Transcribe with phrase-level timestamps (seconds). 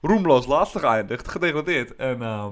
[0.00, 1.96] roemloos laatste geëindigd, gedegradeerd.
[1.96, 2.50] En ehm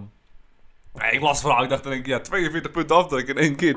[1.10, 3.74] ik las vooral, ik dacht dan denk ik, ja, 42 punten afdruk in één keer.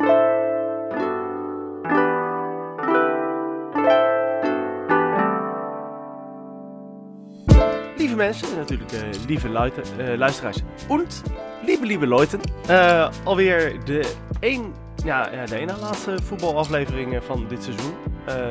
[7.97, 10.57] Lieve mensen, en natuurlijk eh, lieve luite- eh, luisteraars.
[10.88, 11.23] Und
[11.65, 12.39] lieve, lieve Leuten.
[12.67, 14.73] Eh, alweer de één,
[15.04, 17.93] ja, de ene laatste voetbalaflevering eh, van dit seizoen.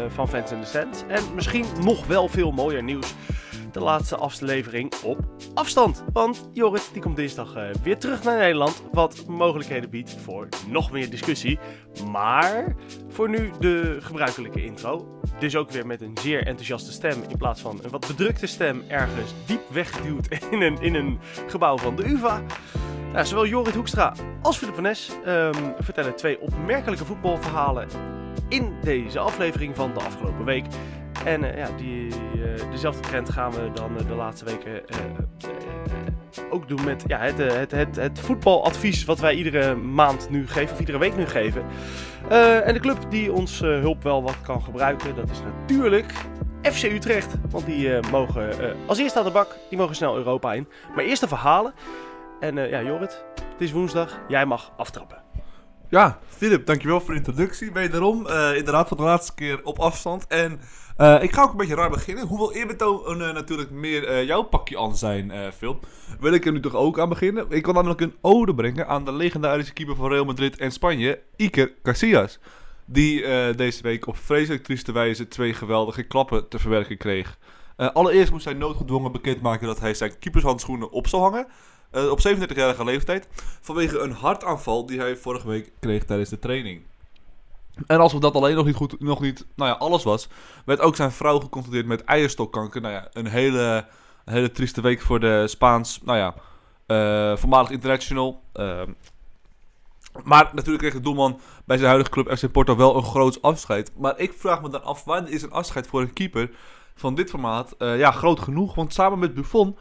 [0.09, 1.03] van Fans in the Stands.
[1.09, 3.15] En misschien nog wel veel mooier nieuws.
[3.73, 5.19] De laatste aflevering op
[5.55, 6.05] afstand.
[6.13, 8.83] Want Jorrit die komt dinsdag eh, weer terug naar Nederland.
[8.93, 11.59] Wat mogelijkheden biedt voor nog meer discussie.
[12.11, 12.77] Maar
[13.09, 15.21] voor nu de gebruikelijke intro.
[15.39, 18.83] Dus ook weer met een zeer enthousiaste stem in plaats van een wat bedrukte stem
[18.89, 22.43] ergens diep weggeduwd in een, in een gebouw van de UvA.
[23.13, 27.89] Nou, zowel Jorrit Hoekstra als Philip van Nes ehm, vertellen twee opmerkelijke voetbalverhalen
[28.49, 30.65] in deze aflevering van de afgelopen week.
[31.29, 34.83] En eh, ja, die, eh, dezelfde trend gaan we dan eh, de laatste weken
[36.51, 40.73] ook doen met ja, het, het, het, het voetbaladvies wat wij iedere maand nu geven,
[40.73, 41.65] of iedere week nu geven.
[42.65, 46.13] En de club die ons hulp wel wat kan gebruiken, dat is natuurlijk
[46.63, 47.35] FC Utrecht.
[47.51, 48.51] Want die mogen
[48.87, 50.69] als eerste aan de bak, die mogen snel Europa in.
[50.95, 51.73] Maar eerst de verhalen.
[52.41, 55.28] En ja, Jorrit, het is woensdag, jij mag aftrappen.
[55.91, 57.73] Ja, Filip, dankjewel voor de introductie.
[57.73, 60.27] Wederom, eh inderdaad voor de laatste keer op afstand.
[60.27, 60.61] En
[60.97, 62.27] eh, ik ga ook een beetje raar beginnen.
[62.27, 65.81] Hoewel eerbetoon eh, natuurlijk meer jouw pakje aan zijn, Phil,
[66.21, 67.47] wil ik er nu toch ook aan beginnen.
[67.49, 71.21] Ik wil namelijk een ode brengen aan de legendarische keeper van Real Madrid en Spanje,
[71.37, 72.39] Iker Casillas.
[72.85, 73.21] Die
[73.55, 77.39] deze week op vreselijk trieste wijze twee geweldige klappen te verwerken kreeg.
[77.77, 81.47] Allereerst moest hij noodgedwongen bekendmaken dat hij zijn keepershandschoenen op zou hangen.
[81.91, 83.29] Eh, op 37-jarige leeftijd.
[83.61, 86.83] Vanwege een hartaanval die hij vorige week kreeg tijdens de training.
[87.87, 90.29] En alsof dat alleen nog niet, goed, nog niet nou ja, alles was,
[90.65, 92.81] werd ook zijn vrouw geconstateerd met eierstokkanker.
[92.81, 93.87] Nou ja, een hele,
[94.25, 96.35] een hele trieste week voor de Spaans, nou ja,
[96.87, 98.43] eh, voormalig international.
[98.53, 98.91] Ehm,
[100.25, 103.93] maar natuurlijk kreeg de doelman bij zijn huidige club FC Porto wel een groot afscheid.
[103.97, 106.51] Maar ik vraag me dan af, wanneer is een afscheid voor een keeper
[106.95, 108.75] van dit formaat eh, ja, groot genoeg?
[108.75, 109.77] Want samen met Buffon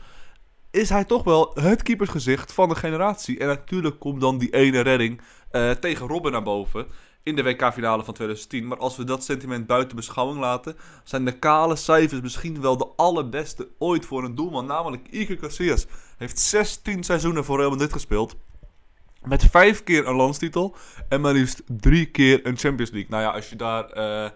[0.78, 3.40] is hij toch wel het keepersgezicht van de generatie.
[3.40, 5.22] En natuurlijk komt dan die ene redding
[5.52, 6.88] eh, tegen Robben naar boven
[7.24, 8.68] in de WK-finale van 2010.
[8.68, 12.88] Maar als we dat sentiment buiten beschouwing laten, zijn de kale cijfers misschien wel de
[12.96, 14.66] allerbeste ooit voor een doelman.
[14.66, 15.88] Namelijk Iker Casillas
[16.18, 18.36] heeft 16 seizoenen voor Real Madrid gespeeld.
[19.24, 20.76] Met vijf keer een landstitel
[21.10, 23.10] en maar liefst drie keer een Champions League.
[23.10, 24.30] Nou ja, als je daar eh,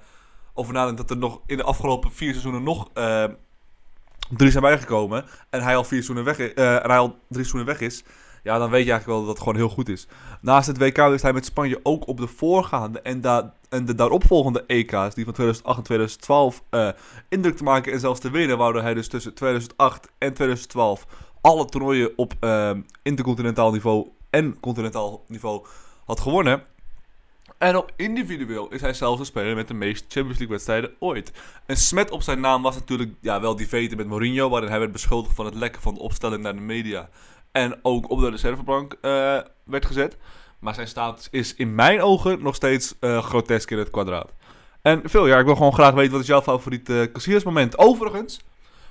[0.53, 3.25] over nadenkt dat er nog in de afgelopen vier seizoenen nog eh,
[4.37, 5.25] drie zijn bijgekomen.
[5.49, 8.03] En hij al vier seizoenen weg eh, en hij al drie seizoenen weg is.
[8.43, 10.07] Ja, dan weet je eigenlijk wel dat het gewoon heel goed is.
[10.41, 13.95] Naast het WK is hij met Spanje ook op de voorgaande en, da en de
[13.95, 16.89] daaropvolgende EK's, die van 2008 en 2012, eh,
[17.29, 18.57] indruk te maken en zelfs te winnen.
[18.57, 21.05] Waardoor hij dus tussen 2008 en 2012
[21.41, 22.71] alle toernooien op eh,
[23.03, 25.65] intercontinentaal niveau en continentaal niveau
[26.05, 26.63] had gewonnen.
[27.61, 31.31] En op individueel is hij zelfs een speler met de meeste Champions League wedstrijden ooit.
[31.65, 34.79] Een smet op zijn naam was natuurlijk ja, wel die vete met Mourinho, waarin hij
[34.79, 37.09] werd beschuldigd van het lekken van de opstelling naar de media.
[37.51, 40.17] En ook op de reservebank eh, werd gezet.
[40.59, 44.33] Maar zijn status is in mijn ogen nog steeds eh, grotesk in het kwadraat.
[44.81, 47.77] En veel, ja, ik wil gewoon graag weten wat is jouw favoriete uh, Casillas moment.
[47.77, 48.39] Overigens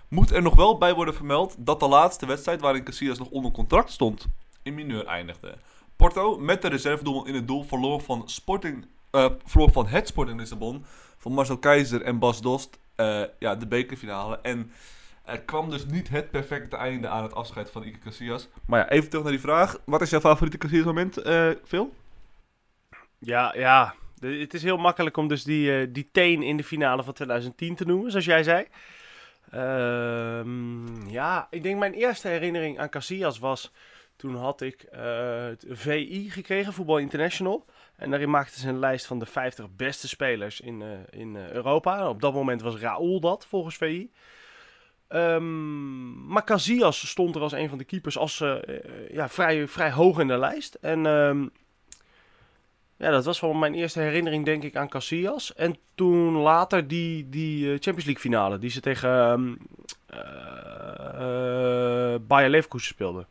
[0.08, 3.50] moet er nog wel bij worden vermeld dat de laatste wedstrijd waarin Casillas nog onder
[3.52, 4.26] contract stond
[4.62, 5.54] in mineur eindigde.
[6.00, 10.38] Porto met de reservedoel in het doel verloor van, Sporting, uh, verloor van het Sporting
[10.38, 10.84] Lissabon.
[11.18, 12.78] Van Marcel Keizer en Bas Dost.
[12.96, 14.38] Uh, ja, de bekerfinale.
[14.42, 14.72] En
[15.24, 18.48] er kwam dus niet het perfecte einde aan het afscheid van Iker Casillas.
[18.66, 19.80] Maar ja, even terug naar die vraag.
[19.84, 21.94] Wat is jouw favoriete Casillas moment, uh, Phil?
[23.18, 23.94] Ja, ja.
[24.20, 27.84] Het is heel makkelijk om dus die, die teen in de finale van 2010 te
[27.84, 28.66] noemen, zoals jij zei.
[29.54, 30.40] Uh,
[31.12, 33.72] ja, ik denk mijn eerste herinnering aan Casillas was...
[34.20, 37.64] Toen had ik uh, het VI gekregen, Voetbal International.
[37.96, 41.50] En daarin maakten ze een lijst van de 50 beste spelers in, uh, in uh,
[41.50, 42.08] Europa.
[42.08, 44.10] Op dat moment was Raúl dat, volgens VI.
[45.08, 48.44] Um, maar Casillas stond er als een van de keepers als,
[49.10, 50.74] ja, vrij, vrij hoog in de lijst.
[50.74, 51.50] En um,
[52.96, 55.54] ja, dat was wel mijn eerste herinnering, denk ik, aan Casillas.
[55.54, 59.58] En toen later die, die Champions League finale, die ze tegen um,
[62.28, 63.26] Leverkusen speelden.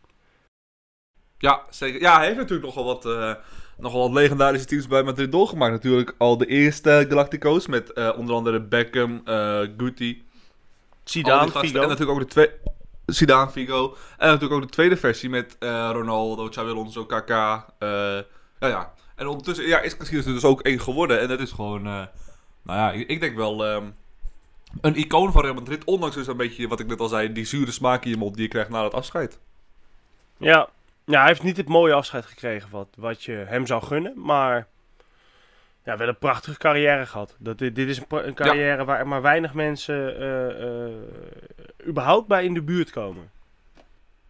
[1.42, 2.02] Ja, zeker.
[2.02, 3.34] Ja, hij heeft natuurlijk nogal wat, uh,
[3.78, 5.72] nogal wat legendarische teams bij Madrid doorgemaakt.
[5.72, 10.26] Natuurlijk al de eerste Galactico's met uh, onder andere Beckham, uh, Guti.
[11.04, 11.82] Zidane, Figo.
[11.82, 12.50] En natuurlijk ook de twee...
[13.06, 13.96] Zidane, Figo.
[14.18, 15.56] En natuurlijk ook de tweede versie met
[15.92, 17.66] Ronaldo, Xavi Alonso, Kaká.
[17.80, 18.24] ja,
[18.60, 18.94] ja.
[19.16, 21.20] En ondertussen ja, is Casillas er dus ook één geworden.
[21.20, 21.82] En dat is gewoon...
[21.82, 22.08] nou
[22.64, 23.68] ja, ik, ik denk wel...
[23.68, 23.96] Um,
[24.82, 25.84] een icoon van Real Madrid.
[25.84, 28.34] Ondanks dus een beetje, wat ik net al zei, die zure smaak in je mond
[28.34, 29.40] die je krijgt na het afscheid.
[30.38, 30.70] Ja.
[31.10, 34.14] Ja, hij heeft niet het mooie afscheid gekregen wat, wat je hem zou gunnen.
[34.16, 34.68] Maar
[35.84, 37.36] ja, wel een prachtige carrière gehad.
[37.40, 40.94] Dat, dit, dit is een, carrière waar maar weinig mensen eh, eh,
[41.88, 43.32] überhaupt bij in de buurt komen.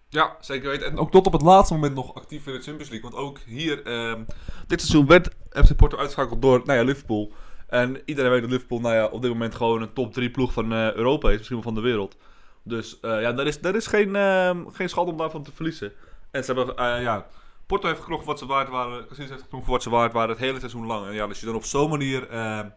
[0.09, 0.87] Ja, zeker weten.
[0.87, 3.09] En ook tot op het laatste moment nog actief in de Champions League.
[3.09, 4.23] Want ook hier, ehm,
[4.67, 7.31] dit seizoen werd FC Porto uitgeschakeld door nou ja, Liverpool.
[7.67, 10.53] En iedereen weet dat Liverpool nou ja, op dit moment gewoon een top 3 ploeg
[10.53, 11.37] van eh, Europa is.
[11.37, 12.17] Misschien wel van de wereld.
[12.63, 15.93] Dus ja, daar is, daar is geen, ehm, geen schande om daarvan te verliezen.
[16.31, 17.27] En ze hebben, eh, ja,
[17.65, 19.07] Porto heeft geknocht wat ze waard waren.
[19.07, 21.07] Cassis heeft geknocht wat ze waard waren het hele seizoen lang.
[21.07, 22.69] En ja, als je dan op zo'n manier ehm,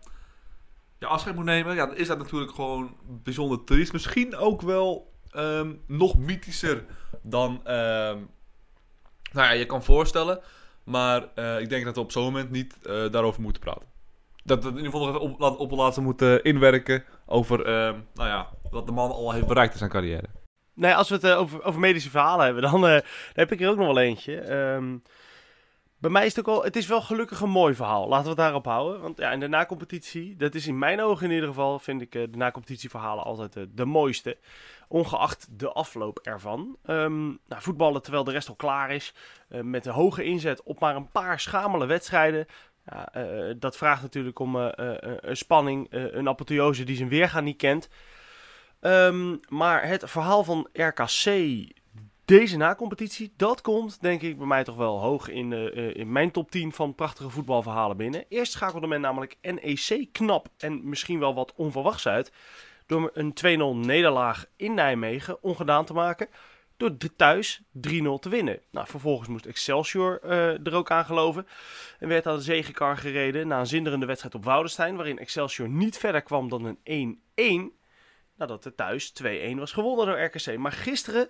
[0.98, 3.92] ja, afscheid moet nemen, ja, dan is dat natuurlijk gewoon bijzonder triest.
[3.92, 6.84] Misschien ook wel ehm, nog mythischer
[7.22, 8.18] dan ehm,
[9.32, 10.40] nou ja, je kan voorstellen.
[10.84, 13.88] Maar eh, ik denk dat we op zo'n moment niet eh, daarover moeten praten.
[14.44, 18.28] Dat we in ieder geval nog even op, op laatste moeten inwerken over ehm, nou
[18.28, 20.28] ja, wat de man al heeft bereikt in zijn carrière.
[20.74, 23.02] Nee, als we het eh, over, over medische verhalen hebben, dan, eh, dan
[23.32, 24.40] heb ik er ook nog wel eentje.
[24.40, 24.96] Ehm,
[25.98, 28.08] bij mij is het ook al, het is wel gelukkig een mooi verhaal.
[28.08, 29.00] Laten we het daarop houden.
[29.00, 32.14] Want ja, in de nacompetitie, dat is in mijn ogen in ieder geval, vind ik
[32.14, 34.38] eh, de nacompetitieverhalen altijd de mooiste.
[34.88, 36.76] Ongeacht de afloop ervan.
[36.84, 39.14] Ehm, nou, voetballen terwijl de rest al klaar is.
[39.48, 42.46] met een hoge inzet op maar een paar schamele wedstrijden.
[42.86, 43.08] Ja,
[43.58, 47.88] dat vraagt natuurlijk om een spanning, een apotheose die zijn weerga niet kent.
[48.82, 51.26] Ehm, maar het verhaal van RKC,
[52.24, 56.12] deze nacompetitie, dat komt denk ik bij mij toch wel hoog in, eh, eh, in
[56.12, 58.24] mijn top 10 van prachtige voetbalverhalen binnen.
[58.28, 62.32] Eerst schakelde men namelijk NEC knap en misschien wel wat onverwachts uit.
[62.86, 66.28] Door een 2-0 nederlaag in Nijmegen ongedaan te maken.
[66.76, 68.60] Door thuis 3-0 te winnen.
[68.70, 71.46] Nou, vervolgens moest Excelsior eh, er ook aan geloven.
[71.98, 74.96] En werd aan de zegenkar gereden na een zinderende wedstrijd op Woudenstein.
[74.96, 77.18] Waarin Excelsior niet verder kwam dan een
[77.74, 77.80] 1-1
[78.42, 80.56] nadat er thuis 2-1 was gewonnen door RKC.
[80.56, 81.28] Maar gisteren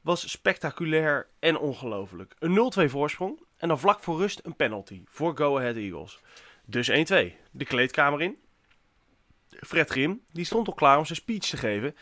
[0.00, 2.34] was spectaculair en ongelooflijk.
[2.38, 6.20] Een 0-2 voorsprong en dan vlak voor rust een penalty voor Go Ahead Eagles.
[6.64, 6.94] Dus 1-2.
[7.50, 8.36] De kleedkamer in.
[9.48, 11.96] Fred Grim, die stond al klaar om zijn speech te geven.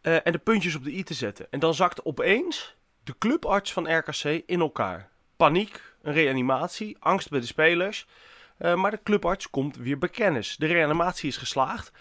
[0.00, 1.46] eh, en de puntjes op de i te zetten.
[1.50, 5.10] En dan zakte opeens de clubarts van RKC in elkaar.
[5.36, 8.06] Paniek, een reanimatie, angst bij de spelers.
[8.58, 10.56] Eh, maar de clubarts komt weer bij kennis.
[10.56, 11.92] De reanimatie is geslaagd.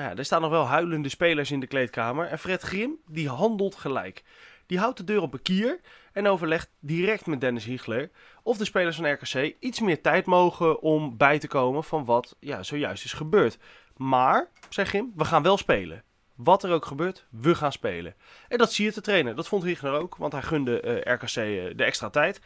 [0.00, 2.26] Er staan nog wel huilende spelers in de kleedkamer.
[2.26, 4.24] En Fred Grim, die handelt gelijk.
[4.66, 5.80] Die houdt de deur op een kier
[6.12, 8.10] en overlegt direct met Dennis Hiegler
[8.42, 12.36] of de spelers van RKC iets meer tijd mogen om bij te komen van wat
[12.40, 13.58] ja, zojuist is gebeurd.
[13.96, 16.02] Maar, zei Grim, we gaan wel spelen.
[16.34, 18.14] Wat er ook gebeurt, we gaan spelen.
[18.48, 19.36] En dat zie je te trainen.
[19.36, 22.40] Dat vond Hiegler ook, want hij gunde eh, RKC eh, de extra tijd.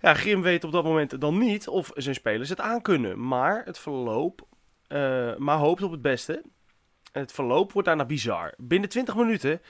[0.00, 3.26] Ja, Grim weet op dat moment dan niet of zijn spelers het aankunnen.
[3.26, 4.46] Maar het verloop,
[4.86, 6.42] eh, maar hoopt op het beste.
[7.12, 8.54] Het verloop wordt daarna bizar.
[8.56, 9.60] Binnen 20 minuten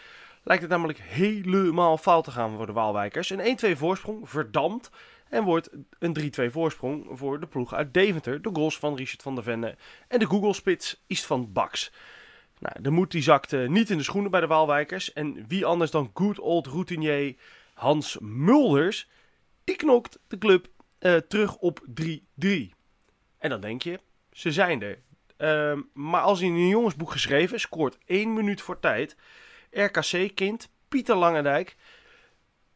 [0.42, 3.30] lijkt het namelijk helemaal fout te gaan voor de Waalwijkers.
[3.30, 4.90] Een 1-2 voorsprong verdampt
[5.28, 8.42] en wordt een 3-2 voorsprong voor de ploeg uit Deventer.
[8.42, 9.76] De goals van Richard van der Venne
[10.08, 11.92] en de Google-spits Istvan Baks.
[12.58, 15.12] Nou, de moed die zakt eh, niet in de schoenen bij de Waalwijkers.
[15.12, 17.34] En wie anders dan good old routinier
[17.74, 19.08] Hans Mulders,
[19.64, 20.68] die knokt de club
[20.98, 22.12] eh, terug op 3-3.
[23.38, 24.00] En dan denk je,
[24.32, 24.98] ze zijn er.
[25.42, 29.16] Ehm, maar als in een jongensboek geschreven, scoort één minuut voor tijd.
[29.70, 31.76] RKC-kind Pieter Langendijk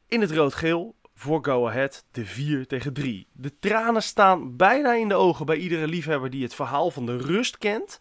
[0.06, 3.26] in het rood-geel voor Go Ahead de 4 tegen 3.
[3.32, 7.16] De tranen staan bijna in de ogen bij iedere liefhebber die het verhaal van de
[7.16, 8.00] rust kent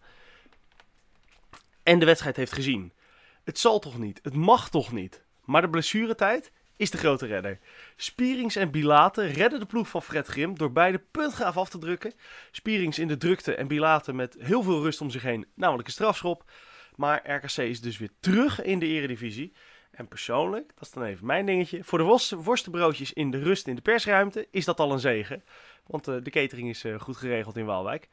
[1.84, 2.94] en de wedstrijd heeft gezien.
[3.44, 5.24] Het zal toch niet, het mag toch niet.
[5.44, 7.60] Maar de blessuretijd is de grote redder.
[7.96, 12.14] Spierings en Bilate redden de ploeg van Fred Grim door beide puntgaaf af te drukken.
[12.52, 15.94] Spierings in de drukte en Bilate met heel veel rust om zich heen, namelijk een
[15.94, 16.52] strafschop.
[16.96, 19.54] Maar RKC is dus weer terug in de eredivisie.
[19.92, 23.68] En persoonlijk, dat is dan even mijn dingetje, voor de worst- worstenbroodjes in de rust
[23.68, 25.44] in de persruimte is dat al een zegen.
[25.88, 28.10] Want eh, de catering is eh, goed geregeld in Waalwijk.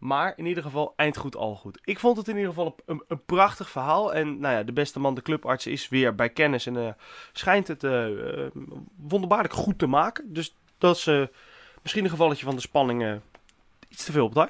[0.00, 1.80] Maar in ieder geval, eind goed, al goed.
[1.84, 4.14] Ik vond het in ieder geval een, een, prachtig verhaal.
[4.14, 6.66] En nou ja, de beste man, de clubarts, is weer bij kennis.
[6.66, 6.92] En eh,
[7.32, 8.50] schijnt het eh, eh,
[9.08, 10.32] wonderbaarlijk goed te maken.
[10.32, 11.04] Dus dat is
[11.82, 13.20] misschien een gevalletje van de spanning
[13.88, 14.48] iets te veel op.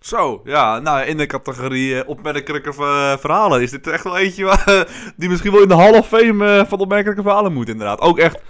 [0.00, 2.72] Zo, ja, nou in de categorie opmerkelijke
[3.20, 6.64] verhalen is dit echt wel eentje waar, die misschien wel in de Hall of Fame
[6.68, 8.00] van opmerkelijke verhalen moet inderdaad.
[8.00, 8.42] Ook echt,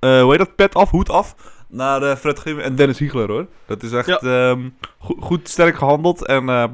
[0.00, 1.34] hoe heet dat, pet af, hoed af
[1.72, 3.46] naar eh, Fred Grim en Dennis Hiegler hoor.
[3.66, 4.18] Dat is echt Ja.
[4.18, 6.70] ehm, goed, goed sterk gehandeld en ehm,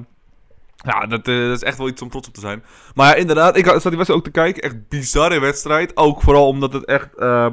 [0.77, 2.65] ja, dat, eh, dat is echt wel iets om trots op te zijn.
[2.95, 5.97] Maar ja, inderdaad, ik zat die wedstrijd ook te kijken, echt bizarre wedstrijd.
[5.97, 7.53] Ook vooral omdat het echt, ehm,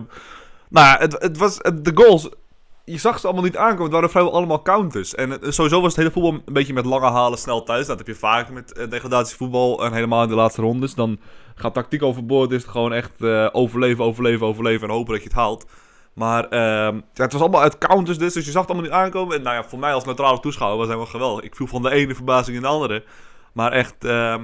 [0.70, 2.30] nou ja, het, het was, het- de goals
[2.86, 3.84] je zag ze allemaal niet aankomen.
[3.84, 5.16] Het waren vrijwel allemaal counters.
[5.16, 7.88] En eh, sowieso was het hele voetbal een beetje met lange halen snel thuis.
[7.88, 9.86] Dat heb je vaak met degradatievoetbal.
[9.86, 10.94] En helemaal in de laatste rondes.
[10.96, 11.20] Dan
[11.56, 12.52] gaat tactiek overboord.
[12.52, 13.12] Is het gewoon echt
[13.52, 14.88] overleven, overleven, overleven.
[14.88, 15.66] En hopen dat je het haalt.
[16.16, 18.34] Maar ja, het was allemaal uit counters dus.
[18.34, 19.36] Dus je zag het allemaal niet aankomen.
[19.36, 21.44] En nou ja, voor mij als neutrale toeschouwer was het helemaal geweldig.
[21.46, 23.04] Ik viel van de ene verbazing in de andere.
[23.54, 24.06] Maar echt...
[24.06, 24.44] ehm,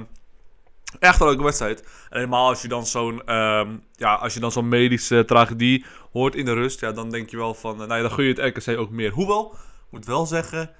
[0.98, 1.80] Echt een leuke wedstrijd.
[1.82, 6.34] En helemaal als je dan zo'n ehm, ja, als je dan zo'n medische tragedie hoort
[6.34, 8.34] in de rust, ja, dan denk je wel van, eh, nou ja, dan gun je
[8.40, 9.10] het RKC ook meer.
[9.10, 9.54] Hoewel,
[9.90, 10.70] moet wel zeggen,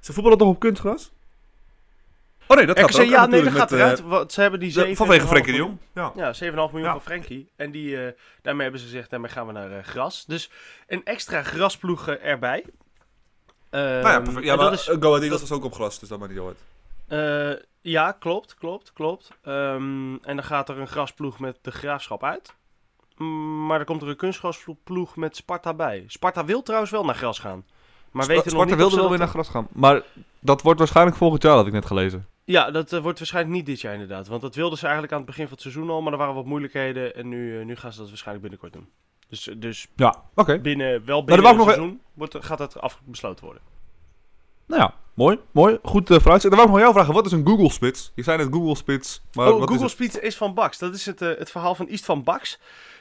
[0.00, 1.12] ze voetballen toch op kunstgras?
[2.50, 3.98] Oh nee, dat gaat RKC, er ook ja, nee, dat gaat eruit.
[3.98, 5.76] eh, want ze hebben die de- 7 vanwege Frenkie de Jong.
[5.94, 6.12] Ja.
[6.16, 6.38] Ja, 7,5
[6.72, 6.92] miljoen Ja.
[6.92, 7.50] van Frenkie.
[7.56, 10.24] En die, eh, daarmee hebben ze gezegd, daarmee gaan we naar eh, gras.
[10.26, 10.50] Dus
[10.86, 12.64] een extra grasploeg erbij.
[13.70, 14.44] Nou ja, Ehm, perfect.
[14.46, 16.40] ja maar dat is, Go Ahead Eagles was ook op gras, dus dat maakt niet
[16.42, 16.58] uit.
[17.08, 19.30] eh, ja, klopt, klopt, klopt.
[19.42, 22.54] Ehm, en dan gaat er een grasploeg met de Graafschap uit.
[23.16, 26.04] Mm, Maar dan komt er een kunstgrasploeg met Sparta bij.
[26.06, 27.64] Sparta wil trouwens wel naar gras gaan.
[28.10, 29.66] Maar Spa- weten nog Sparta niet wilde ze wel weer naar gras gaan.
[29.72, 30.02] Maar
[30.40, 32.26] dat wordt waarschijnlijk volgend jaar, had ik net gelezen.
[32.44, 34.28] Ja, dat eh, wordt waarschijnlijk niet dit jaar inderdaad.
[34.28, 36.02] Want dat wilden ze eigenlijk aan het begin van het seizoen al.
[36.02, 37.14] Maar er waren wat moeilijkheden.
[37.14, 38.88] En nu, eh, nu gaan ze dat waarschijnlijk binnenkort doen.
[39.28, 40.58] Dus, dus Ja, oké.
[40.58, 43.62] binnen, wel binnen het nog seizoen wordt, gaat dat afbesloten worden.
[44.66, 45.78] Nou ja, mooi, mooi.
[45.82, 46.54] Goed uh, vooruitzicht.
[46.56, 48.12] Dan wou ik nog jou vragen, wat is een Google Spits?
[48.14, 49.92] Je zei net Google Spits, maar oh, wat Google is?
[49.92, 50.78] Speed is van Bax.
[50.78, 52.58] Dat is het, eh, het verhaal van East van Bax.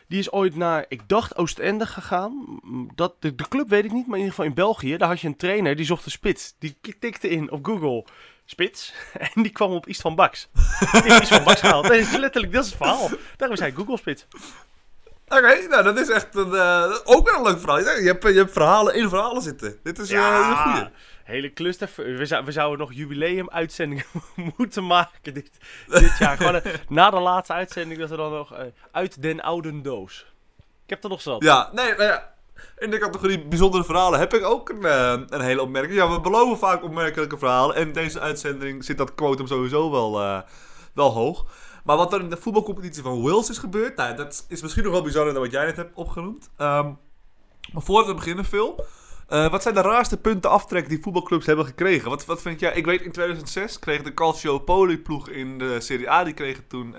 [0.07, 2.59] Die is ooit naar, ik dacht Oostende gegaan.
[2.63, 4.97] M, Dat, de, de club weet ik niet, maar in ieder geval in België.
[4.97, 6.55] Daar had je een trainer, die zocht een spits.
[6.59, 8.05] Die tikte in op Google
[8.49, 8.93] spits.
[9.35, 10.15] En die kwam op East van.
[10.15, 10.31] Die
[11.05, 11.83] is East van Bax gehaald.
[11.87, 13.09] Dat is letterlijk, dat is het verhaal.
[13.37, 14.27] Daarom is hij Google Spits.
[15.27, 17.79] Oké, nou dat is echt een, eh, ook een leuk verhaal.
[17.79, 19.79] Je hebt, je hebt verhalen in verhalen zitten.
[19.83, 20.87] Dit is eh, een goeie.
[21.23, 21.89] hele cluster.
[21.95, 24.05] We, zou- we zouden nog jubileum-uitzendingen
[24.57, 25.51] moeten maken dit,
[25.87, 26.37] dit jaar.
[26.37, 28.53] Gewoon eh, na de laatste uitzending dat we dan nog
[28.91, 30.25] uit den oude doos.
[30.83, 31.43] Ik heb er nog zat.
[31.43, 32.33] Ja, nee, nou ja.
[32.77, 35.95] In de categorie bijzondere verhalen heb ik ook een, eh, een hele opmerking.
[35.95, 37.75] Ja, we beloven vaak opmerkelijke verhalen.
[37.75, 40.39] En in deze uitzending zit dat quotum sowieso wel, eh,
[40.93, 41.45] wel hoog.
[41.83, 44.91] Maar wat er in de voetbalcompetitie van Wales is gebeurd, nou, dat is misschien nog
[44.91, 46.49] wel bizarder dan wat jij net hebt opgenoemd.
[46.57, 46.85] Ehm,
[47.73, 48.85] maar voordat we beginnen, Phil.
[49.27, 52.09] eh, wat zijn de raarste punten aftrek die voetbalclubs hebben gekregen?
[52.09, 52.73] Wat, wat vind jij?
[52.73, 56.95] Ik weet in 2006 kreeg de Calciopoli ploeg in de Serie A, die kregen toen,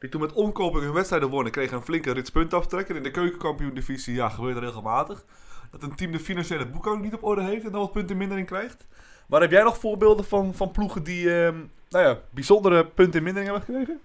[0.00, 2.96] die toen met omkoping hun wedstrijden wonnen, kregen een flinke rits aftrekken.
[2.96, 5.24] In de keukenkampioen-divisie, ja, gebeurt dat regelmatig.
[5.70, 8.38] Dat een team de financiële boekhouding niet op orde heeft en dan wat punten minder
[8.38, 8.86] in krijgt.
[9.26, 13.36] Maar heb jij nog voorbeelden van, van ploegen die, ehm, nou ja, bijzondere punten in
[13.36, 14.00] hebben gekregen?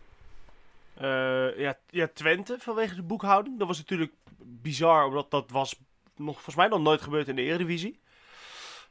[0.93, 3.59] Eh, ja, ja, Twente vanwege de boekhouding.
[3.59, 5.79] Dat was natuurlijk bizar, omdat dat was
[6.15, 7.99] nog, volgens mij nog nooit gebeurd in de Eredivisie.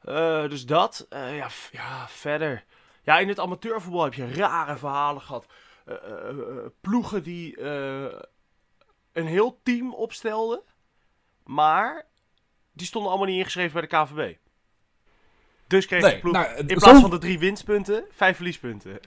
[0.01, 1.07] Eh, dus dat.
[1.09, 2.65] Eh, ja, ja, verder.
[3.03, 5.47] Ja, in het amateurvoetbal heb je rare verhalen gehad.
[6.81, 8.21] Ploegen die eh,
[9.13, 10.61] een heel team opstelden,
[11.45, 12.07] maar
[12.73, 14.37] die stonden allemaal niet ingeschreven bij de KVB.
[15.67, 19.01] Dus kreeg Nee, de ploeg nou, in plaats van de drie winstpunten, vijf verliespunten.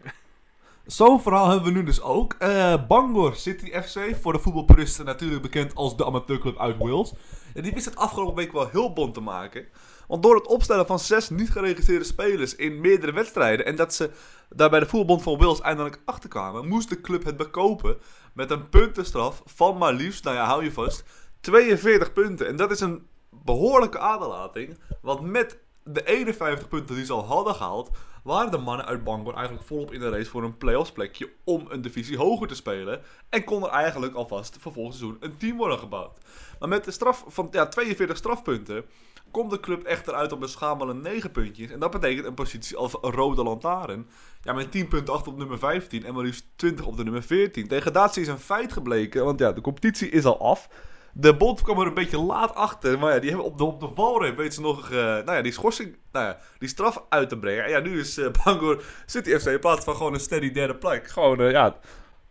[0.85, 2.33] Zo'n verhaal hebben we nu dus ook.
[2.33, 7.13] Eh, Bangor City FC, voor de voetbalpuristen natuurlijk bekend als de amateurclub uit Wales.
[7.53, 9.67] En die wist het afgelopen week wel heel bond te maken.
[10.07, 13.65] Want door het opstellen van zes niet geregistreerde spelers in meerdere wedstrijden...
[13.65, 14.11] en dat ze
[14.49, 16.67] daar bij de voetbalbond van Wales eindelijk achterkwamen...
[16.67, 17.97] moest de club het bekopen
[18.33, 21.03] met een puntenstraf van maar liefst, nou ja, hou je vast,
[21.39, 22.47] 42 punten.
[22.47, 24.79] En dat is een behoorlijke aderlating.
[25.01, 27.89] Want met de 51 punten die ze al hadden gehaald,
[28.23, 31.65] waren de mannen uit Bangor eigenlijk volop in de race voor een playoffs plekje om
[31.69, 33.01] een divisie hoger te spelen.
[33.29, 36.17] En kon er eigenlijk alvast voor volgend seizoen een team worden gebouwd.
[36.59, 38.85] Maar met de straf van ja, 42 strafpunten
[39.31, 41.71] komt de club echter uit op een schamele 9 puntjes.
[41.71, 44.07] En dat betekent een positie als rode lantaarn.
[44.41, 47.23] Ja, met 10 punten achter op nummer 15 en maar liefst 20 op de nummer
[47.23, 47.67] 14.
[47.67, 50.69] Degradatie is een feit gebleken, want ja, de competitie is al af.
[51.13, 53.79] De bond kwam er een beetje laat achter, maar ja, die hebben op de, op
[53.79, 57.29] de valreep weten ze nog, eh, nou ja, die schorsing, nou ja, die straf uit
[57.29, 57.63] te brengen.
[57.63, 60.75] En ja, nu is eh, Bangor City FC in plaats van gewoon een steady derde
[60.75, 61.75] plek, gewoon, eh, ja,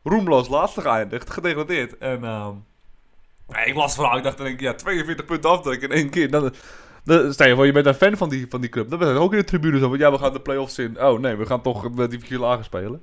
[0.03, 1.99] roemloos laatste geëindigd, gedegradeerd.
[1.99, 2.55] En, ehm
[3.65, 6.31] ik las verhaal, ik dacht, denk ja, 42 punten aftrekken in één keer.
[6.31, 6.55] Dan,
[7.07, 9.19] stel je voor, je bent een fan van die, van die club, dan ben je
[9.19, 11.03] ook in de tribune zo van, ja, we gaan de play-offs in.
[11.03, 13.03] Oh nee, we gaan toch de divisie lager spelen.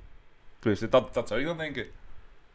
[0.89, 1.85] Dat, dat zou ik dan denken.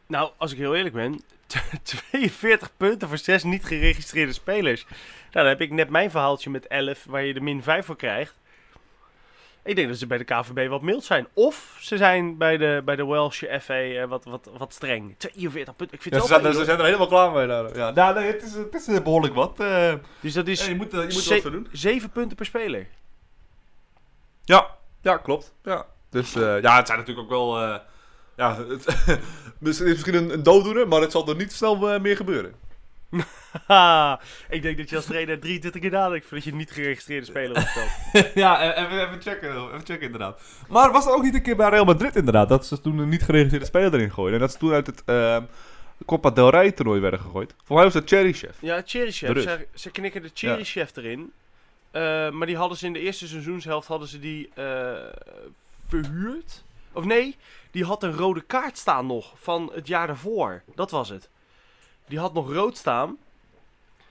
[0.07, 1.21] Nou, als ik heel eerlijk ben,
[1.83, 4.85] 42 punten voor 6 niet geregistreerde spelers.
[4.85, 4.97] Nou,
[5.31, 8.35] dan heb ik net mijn verhaaltje met 11, waar je de min 5 voor krijgt.
[9.69, 11.27] Ik denk dat ze bij de KVB wat mild zijn.
[11.35, 15.15] Of ze zijn bij de, bij de Welsh FA eh, wat, wat, wat streng.
[15.19, 17.47] 42 punten, ik vind Ja, het ze, zijn, ze zijn er helemaal klaar mee.
[17.47, 17.77] daar.
[17.77, 19.61] Ja, nou, nee, het is, het is eh, behoorlijk wat.
[19.61, 19.93] eh.
[20.21, 21.69] Dus dat is Ja, je moet, je moet ze- wat voor doen.
[21.73, 22.87] 7 punten per speler.
[24.45, 24.67] Ja,
[25.03, 25.53] ja klopt.
[25.63, 25.87] Ja.
[26.11, 27.61] Dus eh, ja, het zijn natuurlijk ook wel...
[27.63, 27.77] eh,
[28.37, 28.85] ja, het,
[29.59, 32.55] het is misschien een, een dooddoener, maar het zal er niet snel meer gebeuren.
[34.57, 37.91] Ik denk dat je als trainer 23 keer nadenkt voordat je niet geregistreerde speler opstelt.
[38.35, 39.51] ja, e- even, even checken.
[39.51, 40.41] Even checken inderdaad.
[40.69, 43.09] Maar was er ook niet een keer bij Real Madrid inderdaad, dat ze toen een
[43.09, 44.35] niet geregistreerde speler erin gooiden.
[44.35, 45.43] En dat ze toen uit het ehm
[46.07, 47.55] Copa del Rey toernooi werden gegooid.
[47.65, 48.57] Voor mij was dat Cherry Chef.
[48.61, 49.29] Ja, Cherrychef.
[49.29, 49.43] De Rus.
[49.45, 51.33] Ze, ze knikken de Cherrychef erin.
[51.91, 54.93] Eh, maar die hadden ze in de eerste seizoenshelft hadden ze die eh,
[55.89, 56.65] verhuurd.
[56.93, 57.37] Of nee,
[57.71, 60.63] die had een rode kaart staan nog van het jaar daarvoor.
[60.75, 61.29] Dat was het.
[62.09, 63.17] Die had nog rood staan.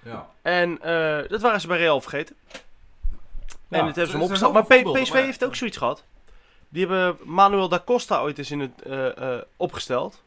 [0.04, 0.30] Ja.
[0.42, 2.36] En eh, dat waren ze bij Real vergeten.
[3.70, 4.54] en het hebben ze hem opgesteld.
[4.54, 6.04] Maar PSV maar- heeft ook zoiets gehad.
[6.70, 10.24] Die hebben Manuel da Costa ooit eens in het, eh, eh, opgesteld.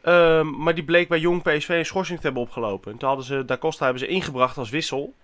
[0.00, 2.92] Ehm, maar die bleek bij jong PSV een schorsing te hebben opgelopen.
[2.92, 5.14] En toen hadden ze da Costa hebben ze ingebracht als wissel.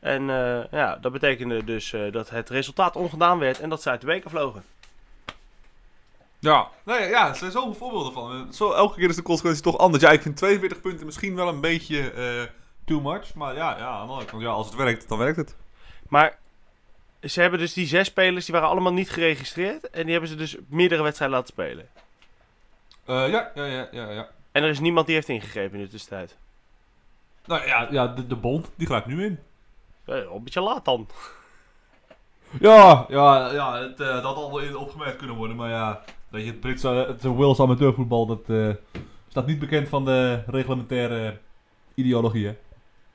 [0.00, 0.26] En
[0.70, 4.30] ja, dat betekende dus dat het resultaat ongedaan werd en dat ze uit de beker
[4.30, 4.64] vlogen.
[6.44, 8.52] Ja, nee, ja, er zijn zoveel voorbeelden van.
[8.52, 10.02] Zo, elke keer is de consequentie toch anders.
[10.02, 12.42] Ja, ik vind 42 punten misschien wel een beetje eh,
[12.84, 13.34] too much.
[13.34, 15.56] Maar ja, ja, aan de andere kant, ja, als het werkt, dan werkt het.
[16.08, 16.38] Maar
[17.22, 19.90] ze hebben dus die zes spelers, die waren allemaal niet geregistreerd.
[19.90, 21.88] En die hebben ze dus meerdere wedstrijden laten spelen.
[23.04, 24.28] Eh, ja, ja, ja, ja, ja.
[24.52, 26.36] En er is niemand die heeft ingegrepen in de tussentijd.
[27.44, 29.38] Nou ja, ja de, de bond, die grijpt nu in.
[30.04, 31.08] Eh, een beetje laat dan.
[32.60, 35.56] Ja, ja, ja het, eh, dat had al opgemerkt kunnen worden.
[35.56, 36.04] Maar ja,
[36.34, 38.68] weet je, het Britse, het Wales amateurvoetbal, dat eh,
[39.28, 41.38] staat niet bekend van de reglementaire
[41.94, 42.56] ideologie, hè?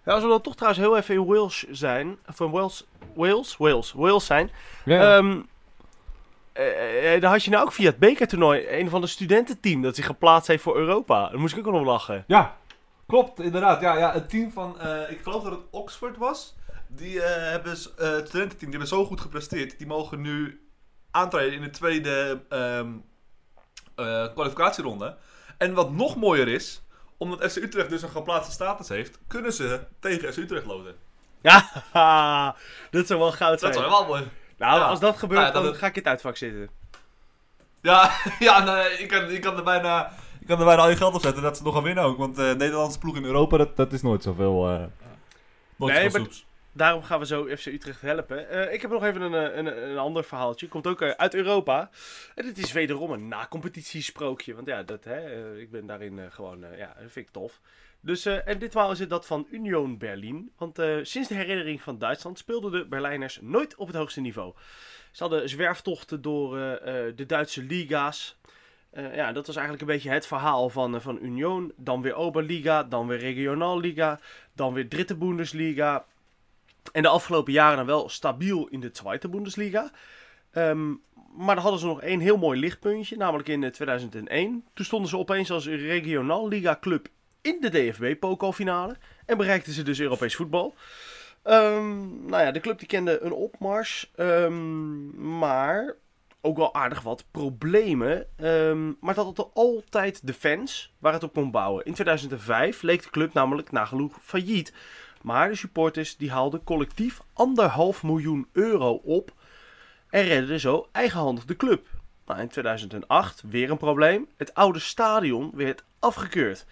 [0.05, 2.17] Ja, als we dan toch trouwens heel even in Wales zijn.
[2.27, 2.87] Of in Wales.
[3.15, 3.57] Wales?
[3.57, 3.93] Wales.
[3.93, 4.51] Wales zijn.
[4.85, 5.17] Ja.
[5.17, 5.39] Ehm
[6.51, 9.95] eh, eh, daar had je nou ook via het bekertoernooi een van de studententeam dat
[9.95, 11.29] zich geplaatst heeft voor Europa.
[11.29, 12.23] Daar moest ik ook nog om lachen.
[12.27, 12.57] Ja,
[13.05, 13.81] klopt, inderdaad.
[13.81, 14.75] Ja, ja, het team van,
[15.09, 16.55] ik geloof dat het Oxford was.
[16.87, 17.79] Die hebben, het
[18.27, 19.77] studententeam, die hebben zo goed gepresteerd.
[19.77, 20.61] Die mogen nu
[21.11, 22.91] aantreden in de tweede ehm,
[23.99, 25.15] eh, kwalificatieronde.
[25.57, 26.81] En wat nog mooier is,
[27.17, 30.95] omdat FC Utrecht dus een geplaatste status heeft, kunnen ze tegen FC Utrecht loten.
[31.41, 31.69] Ja,
[32.91, 33.73] dat zou wel goud zijn.
[33.73, 34.27] Dat is wel mooi.
[34.57, 34.85] Nou, Ja.
[34.85, 36.69] als dat gebeurt, Nou ja, dan het- ga ik in het uitvak zitten.
[37.81, 40.95] Ja, ja nee, ik, kan, ik, kan er bijna, ik kan er bijna al je
[40.95, 42.17] geld op zetten dat ze nog gaan winnen ook.
[42.17, 44.53] Want eh Nederlandse ploeg in Europa, dat, dat is nooit zoveel.
[45.75, 46.45] nooit Nee, zoveel maar- soeps.
[46.71, 48.49] Daarom gaan we zo FC Utrecht helpen.
[48.49, 50.67] Eh, ik heb nog even een, eh, een, een ander verhaaltje.
[50.67, 51.89] Komt ook eh, uit Europa.
[52.35, 54.55] En dit is wederom een na-competitiesprookje.
[54.55, 57.59] Want ja, dat, hè, ik ben daarin gewoon, ja, vind ik tof.
[58.01, 60.51] Dus, en ditmaal is het dat van Union Berlin.
[60.57, 64.53] Want sinds de herinnering van Duitsland speelden de Berlijners nooit op het hoogste niveau.
[65.11, 66.55] Ze hadden zwerftochten door
[67.15, 68.37] de Duitse liga's.
[68.93, 71.71] Ja, dat was eigenlijk een beetje het verhaal van, van Union.
[71.75, 74.19] Dan weer Oberliga, dan weer Regionalliga,
[74.53, 76.05] dan weer Dritte Bundesliga.
[76.91, 79.91] En de afgelopen jaren dan wel stabiel in de Tweede Bundesliga.
[80.51, 80.89] Ehm,
[81.35, 84.65] maar dan hadden ze nog één heel mooi lichtpuntje, namelijk in eh, 2001.
[84.73, 87.07] Toen stonden ze opeens als Regionalliga club
[87.41, 88.95] in de DFB-pokalfinale.
[89.25, 90.75] En bereikten ze dus Europees voetbal.
[91.43, 94.11] Ehm, nou ja, de club die kende een opmars.
[94.15, 95.95] ehm, maar
[96.41, 98.27] ook wel aardig wat problemen.
[98.99, 101.85] Maar dat had altijd de fans waar het op kon bouwen.
[101.85, 104.73] In 2005 leek de club namelijk nagenoeg failliet.
[105.21, 109.33] Maar de supporters die haalden collectief anderhalf miljoen euro op.
[110.09, 111.87] En redden zo eigenhandig de club.
[112.25, 114.27] Nou, in 2008 weer een probleem.
[114.37, 116.65] Het oude stadion werd afgekeurd.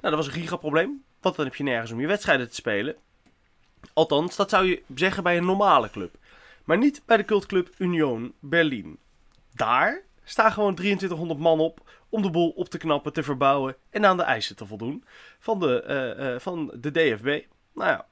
[0.00, 1.02] Nou, dat was een gigaprobleem.
[1.20, 2.96] Want dan heb je nergens om je wedstrijden te spelen.
[3.92, 6.16] Althans, dat zou je zeggen bij een normale club.
[6.64, 8.98] Maar niet bij de cultclub Union Berlin.
[9.54, 14.06] Daar staan gewoon 2300 man op om de boel op te knappen, te verbouwen en
[14.06, 15.04] aan de eisen te voldoen
[15.38, 17.40] van de, eh, eh, van de DFB.
[17.78, 18.06] Nou ja,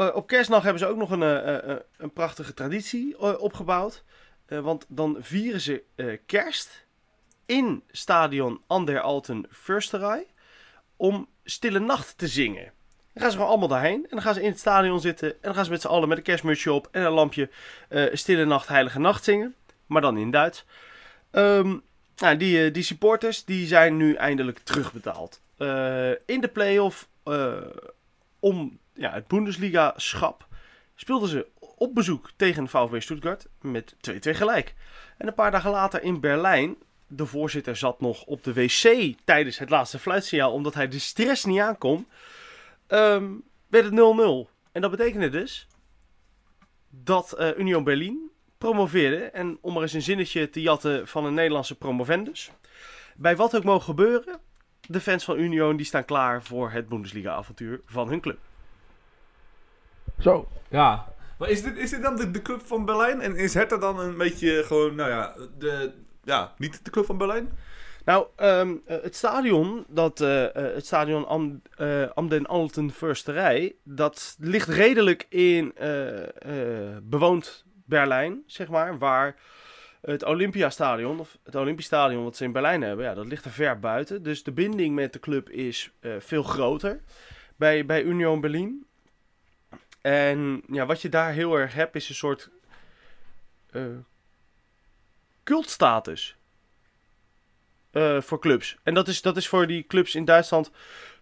[0.00, 4.04] Eh, op kerstdag hebben ze ook nog een, eh, eh, een prachtige traditie opgebouwd.
[4.46, 5.82] Want dan vieren ze
[6.26, 6.86] kerst
[7.46, 10.26] in stadion An der Alten Försterei
[10.96, 12.72] om Stille Nacht te zingen.
[13.12, 15.38] Dan gaan ze gewoon allemaal daarheen en dan gaan ze in het stadion zitten en
[15.40, 17.50] dan gaan ze met z'n allen met een kerstmutsje op en een lampje
[18.12, 19.54] Stille Nacht, Heilige Nacht zingen.
[19.86, 20.64] Maar dan in Duits.
[21.30, 21.76] Ehm,
[22.16, 25.40] nou, die, die supporters die zijn nu eindelijk terugbetaald.
[26.26, 27.56] In de play-off eh,
[28.40, 30.46] om ja, het Bundesliga-schap
[30.94, 34.74] speelden ze op bezoek tegen VfB Stuttgart met 2-2 gelijk.
[35.18, 36.76] En een paar dagen later in Berlijn,
[37.06, 41.44] de voorzitter zat nog op de wc tijdens het laatste fluitsignaal omdat hij de stress
[41.44, 42.06] niet aankon,
[42.86, 43.32] ehm,
[43.66, 44.48] werd het 0-0.
[44.72, 45.66] En dat betekende dus
[46.88, 49.24] dat eh, Union Berlin promoveerde.
[49.24, 52.50] En om maar eens een zinnetje te jatten van een Nederlandse promovendus.
[53.16, 54.40] Bij wat ook mogen gebeuren,
[54.90, 58.38] de fans van Union die staan klaar voor het Bundesliga-avontuur van hun club.
[60.18, 60.48] Zo.
[60.68, 61.12] Ja.
[61.38, 63.20] Maar is dit, is dit dan de, de club van Berlijn?
[63.20, 65.92] En is Hertha dan een beetje gewoon, nou ja, de,
[66.24, 67.58] ja, niet de club van Berlijn?
[68.04, 73.74] Nou, ehm, eh, het stadion, dat, eh, eh, het stadion Am, eh, Amden Alten Försterij,
[73.84, 79.36] dat ligt redelijk in eh, eh, bewoond Berlijn, zeg maar, waar
[80.00, 83.50] het Olympiastadion, of het Olympisch Stadion wat ze in Berlijn hebben, ja, dat ligt er
[83.50, 84.22] ver buiten.
[84.22, 87.00] Dus de binding met de club is eh, veel groter
[87.56, 88.86] bij, bij Union Berlin.
[90.00, 92.50] En ja, wat je daar heel erg hebt, is een soort
[93.70, 93.82] eh,
[95.44, 96.36] cultstatus
[97.90, 98.76] eh, voor clubs.
[98.82, 100.70] En dat is, dat is voor die clubs in Duitsland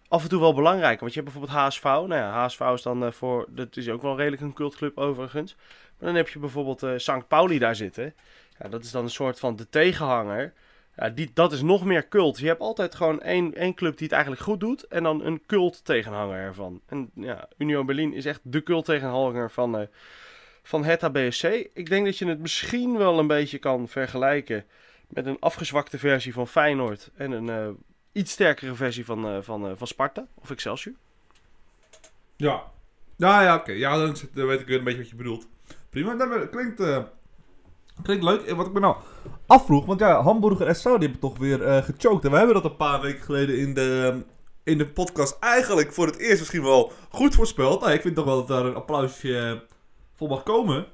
[0.07, 0.99] af en toe wel belangrijk.
[0.99, 1.83] Want je hebt bijvoorbeeld HSV.
[1.83, 3.45] Nou ja, HSV is dan voor...
[3.49, 5.55] Dat is ook wel redelijk een cultclub overigens.
[5.55, 7.27] Maar dan heb je bijvoorbeeld eh St.
[7.27, 8.13] Pauli daar zitten.
[8.59, 10.53] Ja, dat is dan een soort van de tegenhanger.
[10.95, 12.39] Ja, die, dat is nog meer cult.
[12.39, 14.87] Je hebt altijd gewoon één, één club die het eigenlijk goed doet.
[14.87, 16.81] En dan een cult tegenhanger ervan.
[16.85, 19.87] En ja, Union Berlin is echt de cult tegenhanger van, eh
[20.69, 21.43] van Hertha BSC.
[21.73, 24.65] Ik denk dat je het misschien wel een beetje kan vergelijken
[25.07, 27.69] met een afgezwakte versie van Feyenoord en een eh,
[28.11, 30.95] iets sterkere versie van, eh, van, van Sparta of Excelsior.
[32.35, 32.63] Ja.
[33.15, 33.71] Ja, ja, oké.
[33.71, 35.47] Ja, dan, dan weet ik weer een beetje wat je bedoelt.
[35.89, 36.15] Prima.
[36.15, 37.03] Dat klinkt, eh,
[38.03, 38.51] klinkt leuk.
[38.55, 38.95] Wat ik me nou
[39.45, 42.25] afvroeg, want ja, Hamburger en Saudi hebben toch weer eh gechoked.
[42.25, 44.21] En we hebben dat een paar weken geleden in de,
[44.63, 47.81] in de podcast eigenlijk voor het eerst misschien wel goed voorspeld.
[47.81, 49.63] Nou, ik vind toch wel dat daar een applausje
[50.15, 50.85] voor mag komen.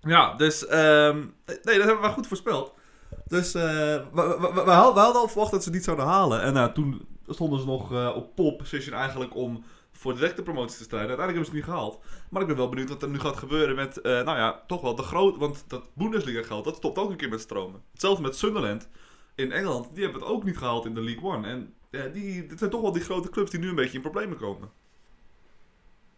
[0.00, 2.72] Ja, dus ehm, nee, dat hebben we goed voorspeld.
[3.26, 6.42] Dus eh, we, we, we, we hadden al verwacht dat ze niet zouden halen.
[6.42, 9.64] En nou, toen stonden ze nog eh, op pole position eigenlijk om
[10.02, 11.08] voor directe promotie te strijden.
[11.08, 12.04] Uiteindelijk hebben ze het niet gehaald.
[12.30, 14.80] Maar ik ben wel benieuwd wat er nu gaat gebeuren met, eh, nou ja, toch
[14.80, 15.36] wel de groot...
[15.36, 17.82] Want dat Bundesliga geld, dat stopt ook een keer met stromen.
[17.92, 18.88] Hetzelfde met Sunderland
[19.34, 19.94] in Engeland.
[19.94, 21.48] Die hebben het ook niet gehaald in de League One.
[21.48, 24.00] En ja, die, dit zijn toch wel die grote clubs die nu een beetje in
[24.00, 24.70] problemen komen.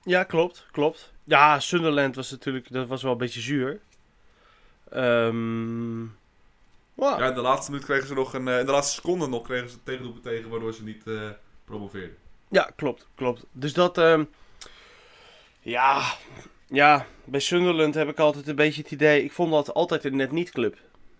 [0.02, 1.12] Ja, klopt, klopt.
[1.24, 3.80] Ja, Sunderland was natuurlijk, dat was wel een beetje zuur.
[4.90, 6.00] Ehm
[6.94, 7.18] wow.
[7.18, 8.48] Ja, in de laatste minuut kregen ze nog een...
[8.48, 11.30] eh, in de laatste seconde nog kregen ze een tegendoelpunt tegen, waardoor ze niet eh
[11.64, 12.16] promoveerden.
[12.54, 13.44] Ja, klopt, klopt.
[13.52, 14.24] Dus dat, ehm,
[15.60, 16.02] ja,
[16.66, 20.16] ja, bij Sunderland heb ik altijd een beetje het idee, ik vond dat altijd een
[20.16, 20.76] net niet club.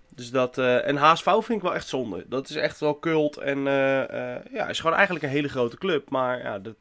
[0.09, 2.25] Dus dat, eh, en HSV vind ik wel echt zonde.
[2.29, 5.79] Dat is echt wel cult en eh, eh, ja, is gewoon eigenlijk een hele grote
[5.79, 6.11] club.
[6.11, 6.75] Maar ja, de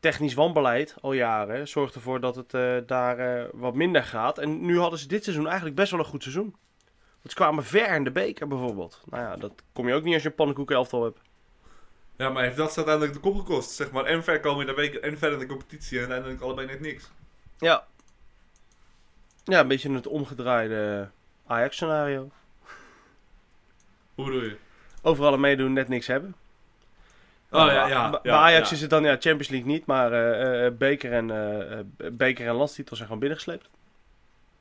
[0.00, 2.50] technisch wanbeleid al jaren zorgt ervoor dat het
[2.88, 4.38] daar wat minder gaat.
[4.38, 6.54] En nu hadden ze dit seizoen eigenlijk best wel een goed seizoen.
[7.12, 9.02] Want ze kwamen ver in de beker bijvoorbeeld.
[9.04, 11.20] Nou ja, dat kom je ook niet als je een pannenkoek elftal hebt.
[12.16, 13.70] Ja, maar heeft dat uiteindelijk de kop gekost?
[13.70, 16.42] Zeg maar, en ver komen in de week en verder in de competitie en uiteindelijk
[16.42, 17.10] allebei net niks.
[17.58, 17.86] Ja.
[19.44, 21.08] Ja, een beetje het omgedraaide
[21.46, 22.30] Ajax-scenario.
[24.14, 24.56] Hoe bedoel je?
[25.02, 26.34] Overal meedoen, net niks hebben.
[27.50, 28.74] Oh, ja, ja, Bij ja, Ajax ja.
[28.74, 32.46] is het dan ja, Champions League niet, maar eh, eh, beker, en, eh, eh, beker
[32.46, 33.68] en landstitels zijn gewoon binnengesleept.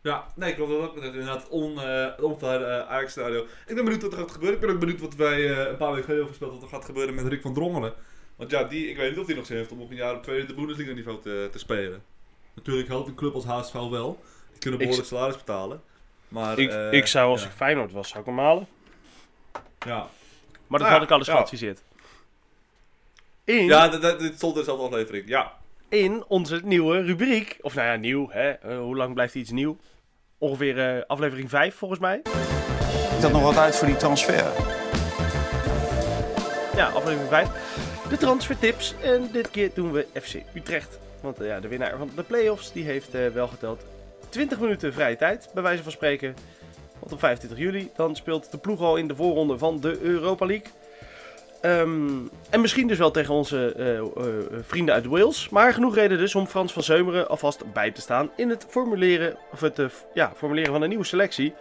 [0.03, 3.45] Ja, nee, ik wil dat ook inderdaad on, uh, onverhaarde uh, Ajax-scenario.
[3.67, 4.55] Ik ben benieuwd wat er gaat gebeuren.
[4.59, 6.85] Ik ben ook benieuwd wat wij eh, een paar weken geleden voorspeld wat er gaat
[6.85, 7.93] gebeuren met Rick van Drongelen.
[8.35, 10.15] Want ja, die, ik weet niet of hij nog zin heeft om op een jaar
[10.15, 12.03] op tweede de Bundesliga niveau te, te spelen.
[12.53, 14.19] Natuurlijk helpt een club als HSV wel.
[14.51, 15.81] Die kunnen Ik- behoorlijk salaris betalen.
[16.27, 17.47] Maar, ik, eh, ik zou, als ja.
[17.47, 18.67] ik Feyenoord was, zou ik hem halen.
[19.85, 20.07] Ja,
[20.67, 21.33] Maar dat Ja, had ik alles ja.
[21.33, 21.81] geadviseerd.
[23.43, 25.27] In, ja dit, stond in dezelfde aflevering.
[25.27, 25.59] Ja.
[25.89, 27.57] in onze nieuwe rubriek.
[27.61, 28.29] Of nou ja, nieuw.
[28.29, 28.49] Hè?
[28.49, 29.77] Eh, hoe lang blijft iets nieuw?
[30.41, 32.21] Ongeveer eh, aflevering 5 volgens mij.
[33.11, 34.45] Ziet dat nog wat uit voor die transfer?
[36.75, 37.49] Ja, aflevering 5.
[38.09, 38.95] De transfertips.
[39.03, 40.99] En dit keer doen we FC Utrecht.
[41.21, 43.81] Want eh, ja, de winnaar van de play-offs die heeft eh, wel geteld
[44.29, 46.35] 20 minuten vrije tijd, bij wijze van spreken.
[46.99, 50.45] Want op 25 juli dan speelt de ploeg al in de voorronde van de Europa
[50.45, 50.71] League.
[51.61, 52.17] Ehm,
[52.49, 54.05] en misschien dus wel tegen onze eh, eh,
[54.61, 55.49] vrienden uit Wales.
[55.49, 59.37] Maar genoeg reden dus om Frans van Zeumeren alvast bij te staan in het formuleren,
[59.51, 61.53] of het, eh, ja, formuleren van een nieuwe selectie.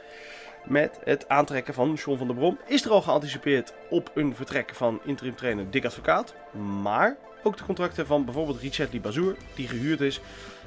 [0.65, 4.75] Met het aantrekken van John van der Brom is er al geanticipeerd op een vertrek
[4.75, 6.35] van interim trainer Dick Advocaat.
[6.83, 10.21] Maar ook de contracten van bijvoorbeeld Richard Libazour, die gehuurd is,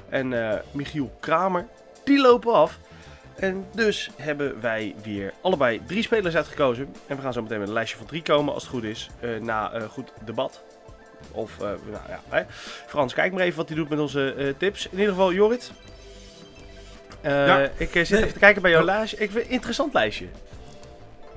[0.10, 1.66] en eh, Michiel Kramer,
[2.04, 2.80] die lopen af.
[3.36, 6.96] En dus hebben wij weer allebei drie spelers uitgekozen.
[7.08, 9.10] En we gaan zo meteen met een lijstje van drie komen, als het goed is,
[9.20, 10.62] eh, na een goed debat.
[11.32, 12.44] Of, eh, nou ja, hè.
[12.88, 14.86] Frans, kijk maar even wat hij doet met onze eh, tips.
[14.86, 15.72] In ieder geval, Jorrit.
[17.22, 17.70] Eh, Ja.
[17.78, 18.20] Ik zit Nee.
[18.22, 19.18] even te kijken bij jouw lijstje.
[19.18, 20.26] Ik vind het een interessant lijstje.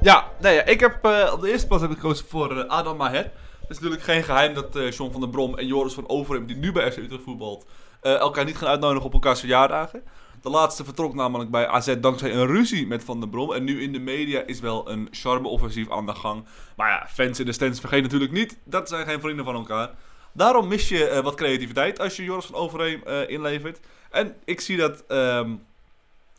[0.00, 2.96] Ja, nee, ja, ik heb eh, op de eerste plaats heb ik gekozen voor Adam
[2.96, 3.30] Maher.
[3.60, 6.46] Het is natuurlijk geen geheim dat eh John van der Brom en Joris van Overheem,
[6.46, 7.66] die nu bij FC Utrecht voetbalt,
[8.14, 10.02] elkaar niet gaan uitnodigen op elkaars verjaardagen.
[10.42, 13.52] De laatste vertrok namelijk bij AZ dankzij een ruzie met Van der Brom.
[13.52, 16.44] En nu in de media is wel een charme-offensief aan de gang.
[16.76, 19.90] Maar ja, fans in de stands vergeet natuurlijk niet, dat zijn geen vrienden van elkaar.
[20.32, 23.80] Daarom mis je eh, wat creativiteit als je Joris van Overheem eh, inlevert.
[24.10, 25.04] En ik zie dat...
[25.08, 25.50] ehm,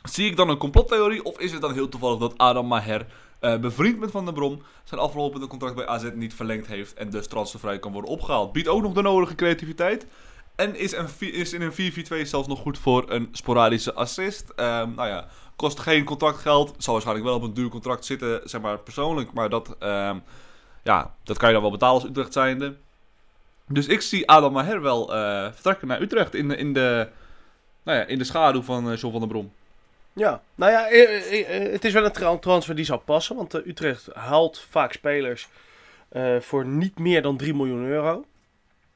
[0.04, 3.06] Zie ik dan een complottheorie of is het dan heel toevallig dat Adam Maher
[3.40, 7.10] eh, bevriend met Van der Brom, zijn aflopende contract bij AZ niet verlengd heeft en
[7.10, 8.52] dus transfervrij kan worden opgehaald.
[8.52, 10.06] Biedt ook nog de nodige creativiteit.
[10.58, 14.50] En is, een, is in een 4-4-2 zelfs nog goed voor een sporadische assist.
[14.56, 16.74] Ehm, nou ja, kost geen contractgeld.
[16.78, 19.34] Zal waarschijnlijk wel op een duur contract zitten, zeg maar persoonlijk.
[19.34, 20.18] Maar dat, ehm,
[20.84, 22.76] ja, dat kan je dan wel betalen als Utrecht zijnde.
[23.68, 27.08] Dus ik zie Adam Maher wel eh, vertrekken naar Utrecht in de, in de,
[27.84, 29.52] nou ja, in de schaduw van eh John van der Brom.
[30.14, 33.36] Ja, nou ja, eh, het is wel een tra- transfer die zou passen.
[33.36, 35.48] Want Utrecht haalt vaak spelers
[36.40, 38.26] voor niet meer dan 3 miljoen euro.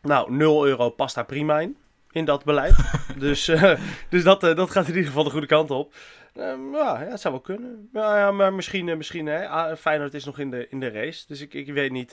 [0.02, 1.78] Nou, 0 euro past daar prima in,
[2.12, 2.76] in dat beleid.
[3.18, 5.94] dus eh, dus dat, eh, dat gaat in ieder geval de goede kant op.
[6.34, 7.90] Ehm, ja, ja, het zou wel kunnen.
[7.94, 10.90] Ja, ja, maar misschien, eh, misschien hè, ah, Feyenoord is nog in de, in de
[10.90, 11.24] race.
[11.28, 12.12] Dus ik, ik weet niet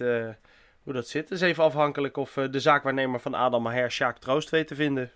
[0.83, 1.29] hoe dat zit.
[1.29, 5.11] Het is even afhankelijk of de zaakwaarnemer van Adam Maher, Sjaak Troost, weet te vinden.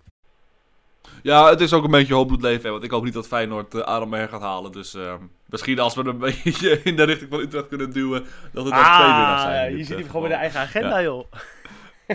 [1.23, 2.65] Ja, het is ook een beetje hooploed leven.
[2.65, 4.73] hè, Want ik hoop niet dat Feyenoord uh, Adam Maher gaat halen.
[4.73, 8.65] Dus ehm, misschien als we een beetje in de richting van Utrecht kunnen duwen, dat
[8.65, 9.65] het dan twee winnaars zijn.
[9.65, 11.33] Ah, je dit, eh, hem gewoon met de eigen agenda, joh.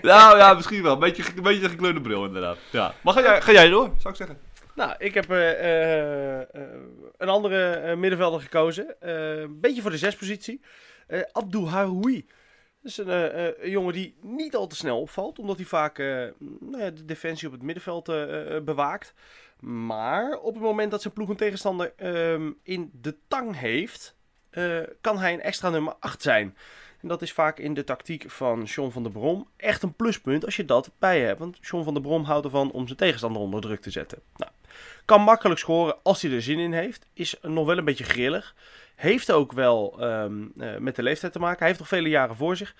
[0.01, 0.93] Nou ja, misschien wel.
[0.93, 2.57] Een beetje, een beetje gekleurde bril inderdaad.
[2.71, 2.93] Ja.
[3.01, 4.39] Maar ga jij, ga jij door, zou ik zeggen.
[4.77, 6.47] Nou, ik heb eh, eh, eh,
[7.17, 8.95] een andere middenvelder gekozen.
[8.99, 10.61] Een beetje voor de zespositie.
[11.07, 12.25] Eh Abdou Haroui.
[12.81, 15.39] Dat is een, een jongen die niet al te snel opvalt.
[15.39, 15.97] Omdat hij vaak
[16.59, 18.05] nou de defensie op het middenveld
[18.65, 19.13] bewaakt.
[19.59, 24.15] Maar op het moment dat zijn ploeg een tegenstander ehm, in de tang heeft...
[25.01, 26.57] kan hij een extra nummer 8 zijn.
[27.07, 30.45] En dat is vaak in de tactiek van John van der Brom echt een pluspunt
[30.45, 31.39] als je dat bij hebt.
[31.39, 34.21] Want John van der Brom houdt ervan om zijn tegenstander onder druk te zetten.
[34.35, 34.51] Nou,
[35.05, 37.05] kan makkelijk scoren als hij er zin in heeft.
[37.13, 38.55] Is nog wel een beetje grillig.
[38.95, 41.57] Heeft ook wel ehm, eh, met de leeftijd te maken.
[41.57, 42.75] Hij heeft nog vele jaren voor zich.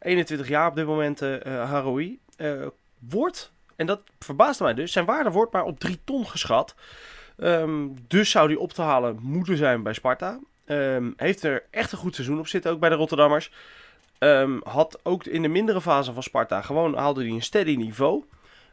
[0.00, 2.18] 21 jaar op dit moment, eh, Haroui.
[2.98, 6.74] Wordt, en dat verbaasde mij dus, zijn waarde wordt maar op 3 ton geschat.
[7.38, 10.38] Ehm, dus zou die op te halen moeten zijn bij Sparta.
[10.66, 13.50] Ehm, heeft er echt een goed seizoen op zitten, ook bij de Rotterdammers.
[14.18, 18.24] Ehm, had ook in de mindere fase van Sparta gewoon haalde hij een steady niveau.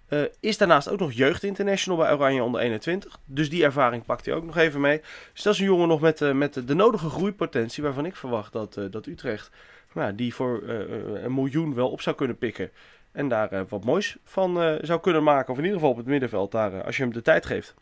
[0.07, 3.17] Eh, is daarnaast ook nog jeugd international bij Oranje onder 21.
[3.25, 5.01] Dus die ervaring pakt hij ook nog even mee.
[5.33, 7.83] Dus dat is een jongen nog met, eh, met de, nodige groeipotentie.
[7.83, 9.51] Waarvan ik verwacht dat, eh, dat Utrecht
[9.93, 12.71] nou, die voor een miljoen wel op zou kunnen pikken.
[13.11, 15.51] En daar wat moois van zou kunnen maken.
[15.51, 17.73] Of in ieder geval op het middenveld daar, als je hem de tijd geeft.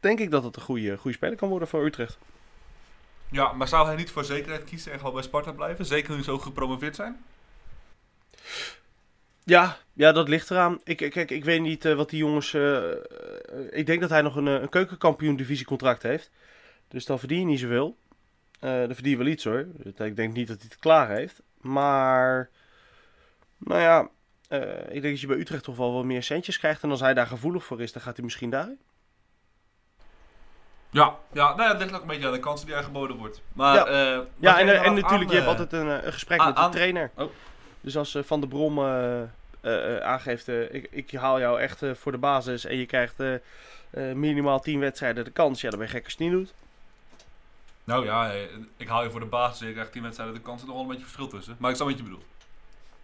[0.00, 2.18] Denk ik dat het een goede, goede speler kan worden voor Utrecht.
[3.32, 5.84] Ja, maar zou hij niet voor zekerheid kiezen en gewoon bij Sparta blijven?
[5.86, 7.24] Zeker nu ook gepromoveerd zijn?
[9.44, 10.80] Ja, ja, dat ligt eraan.
[10.84, 12.54] Ik, kijk, ik weet niet eh, wat die jongens.
[12.54, 12.98] eh, eh,
[13.70, 16.30] ik denk dat hij nog een, een keukenkampioen divisiecontract heeft.
[16.88, 17.96] Dus dan verdien je niet zoveel.
[18.60, 19.66] Dan verdien je wel iets hoor.
[19.96, 21.42] Ik denk niet dat hij het klaar heeft.
[21.60, 22.50] Maar.
[23.58, 24.08] Nou ja.
[24.88, 26.82] ik denk dat je bij Utrecht toch wel wat meer centjes krijgt.
[26.82, 28.78] En als hij daar gevoelig voor is, dan gaat hij misschien daarin.
[30.92, 33.16] Ja, ja, nou ja, dat ligt ook een beetje aan de kansen die er geboden
[33.16, 33.40] wordt.
[33.52, 33.86] Maar, Ja.
[33.86, 36.56] eh, Ja, en, eh, en natuurlijk, je hebt eh, altijd een, een gesprek aan- met
[36.56, 37.10] de aan- trainer.
[37.14, 37.30] Oh.
[37.80, 38.80] Dus als Van der Brom
[40.02, 43.16] aangeeft, ik, ik haal jou echt voor de basis en je krijgt
[44.14, 46.54] minimaal 10 wedstrijden de kans, ja, dan ben je gek als je het niet doet.
[47.84, 48.32] Nou ja,
[48.76, 49.66] ik haal je voor de basis.
[49.66, 50.34] Je krijgt 10 wedstrijden.
[50.36, 51.56] De kansen nog wel een beetje verschil tussen.
[51.58, 52.24] Maar ik snap wat je bedoelt.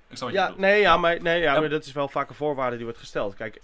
[0.08, 0.60] Ik snap wat je Ja, bedoelt.
[0.60, 1.60] nee, ja, maar, nee, ja, Ja.
[1.60, 3.34] maar dat is wel vaak een voorwaarde die wordt gesteld.
[3.34, 3.58] Kijk,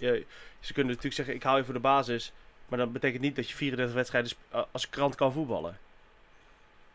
[0.59, 2.31] ze kunnen natuurlijk zeggen, ik haal je voor de basis,
[2.67, 4.31] maar dat betekent niet dat je 34 wedstrijden
[4.71, 5.77] als krant kan voetballen.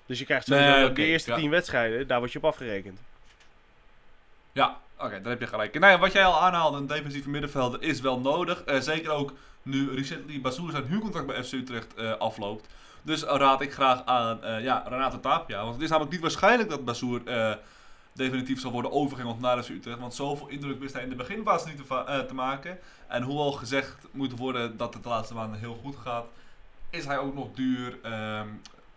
[0.07, 1.37] Dus je krijgt sowieso Nee, de eerste ja.
[1.37, 3.01] 10 wedstrijden, daar word je op afgerekend.
[4.53, 5.79] Ja, oké, daar heb je gelijk.
[5.79, 8.63] Nou ja, wat jij al aanhaalde, een defensieve middenvelder is wel nodig.
[8.63, 12.67] Eh, zeker ook nu recently Bazoer zijn huurcontract bij FC Utrecht eh, afloopt.
[13.03, 15.63] Dus raad ik graag aan eh ja, Renato Tapia.
[15.63, 17.55] Want het is namelijk niet waarschijnlijk dat Bazoer eh,
[18.21, 19.99] definitief zal worden overgehengeld naar FC Utrecht.
[19.99, 22.79] Want zoveel indruk wist hij in de beginfase niet te, eh, te maken.
[23.07, 26.27] En hoewel gezegd moet worden dat het de laatste maanden heel goed gaat,
[26.91, 27.99] is hij ook nog duur.
[28.03, 28.49] Ehm,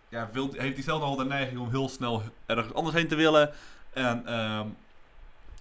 [0.08, 3.14] ja, wil, heeft hij zelf nogal de neiging om heel snel ergens anders heen te
[3.14, 3.52] willen.
[3.92, 4.66] En ehm,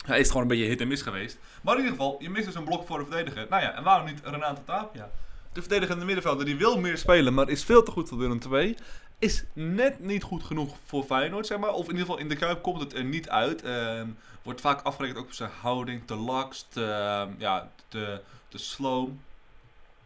[0.05, 1.37] hij is gewoon een beetje hit en miss geweest.
[1.61, 3.47] Maar in ieder geval, je mist dus een blok voor de verdediger.
[3.49, 5.09] Nou ja, en waarom niet Renato Tapia?
[5.53, 8.75] De verdedigende middenvelder die wil meer spelen, maar is veel te goed voor Willem II.
[9.23, 11.73] Is net niet goed genoeg voor Feyenoord, zeg maar.
[11.73, 13.61] Of in ieder geval in de Kuip komt het er niet uit.
[13.61, 14.07] Ehm,
[14.41, 19.09] wordt vaak afgerekend ook op zijn houding, te laks, te, ehm, ja, te, te slow.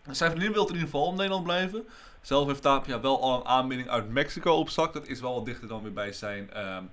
[0.10, 1.88] Zijn vriendin wil in ieder geval in Nederland blijven.
[2.22, 4.94] Zelf heeft Tapia wel al een aanbieding uit Mexico op zak.
[4.94, 6.84] Dat is wel wat dichter dan weer bij zijn ehm,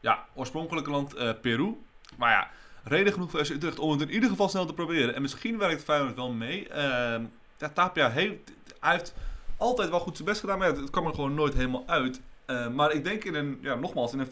[0.00, 1.76] ja, oorspronkelijke land eh, Peru.
[2.16, 2.50] Maar ja,
[2.84, 5.14] reden genoeg voor FC Utrecht om het in ieder geval snel te proberen.
[5.14, 6.68] En misschien werkt Feyenoord wel mee.
[7.58, 8.38] Ja, Tapia heeft,
[8.80, 9.14] hij heeft
[9.58, 12.20] altijd wel goed zijn best gedaan, maar ja, het kwam er gewoon nooit helemaal uit.
[12.46, 14.26] Eh, maar ik denk in een, ja, nogmaals, in een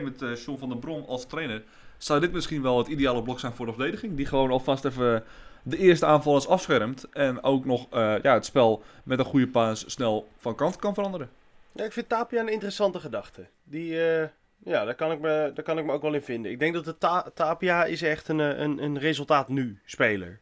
[0.00, 1.62] 4-4-2 met eh John van der Brom als trainer,
[1.98, 4.16] zou dit misschien wel het ideale blok zijn voor de verdediging.
[4.16, 5.24] Die gewoon alvast even
[5.62, 7.08] de eerste aanvallers afschermt.
[7.10, 10.94] En ook nog eh, ja, het spel met een goede paas snel van kant kan
[10.94, 11.30] veranderen.
[11.72, 13.46] Ja, ik vind Tapia een interessante gedachte.
[13.64, 14.28] Die, eh,
[14.64, 16.50] ja, daar kan, ik me, daar kan ik me ook wel in vinden.
[16.52, 20.40] Ik denk dat de Ta- Tapia is echt een, een, een resultaat nu speler.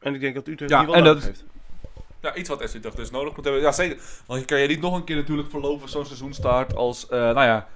[0.00, 1.44] En ik denk dat Utrecht Ja, die wel en dat is- heeft.
[2.22, 3.62] Ja, iets wat FC Utrecht dus nodig moet hebben.
[3.62, 3.98] Ja, zeker.
[4.26, 7.42] Want je kan je niet nog een keer natuurlijk verloven zo'n seizoenstart als, eh, nou
[7.42, 7.68] ja,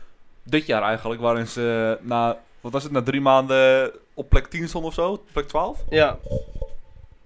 [0.43, 1.21] dit jaar eigenlijk.
[1.21, 5.25] Waarin ze na, wat was het, na drie maanden op plek 10 stond of zo?
[5.33, 5.85] Plek 12?
[5.89, 6.19] Ja,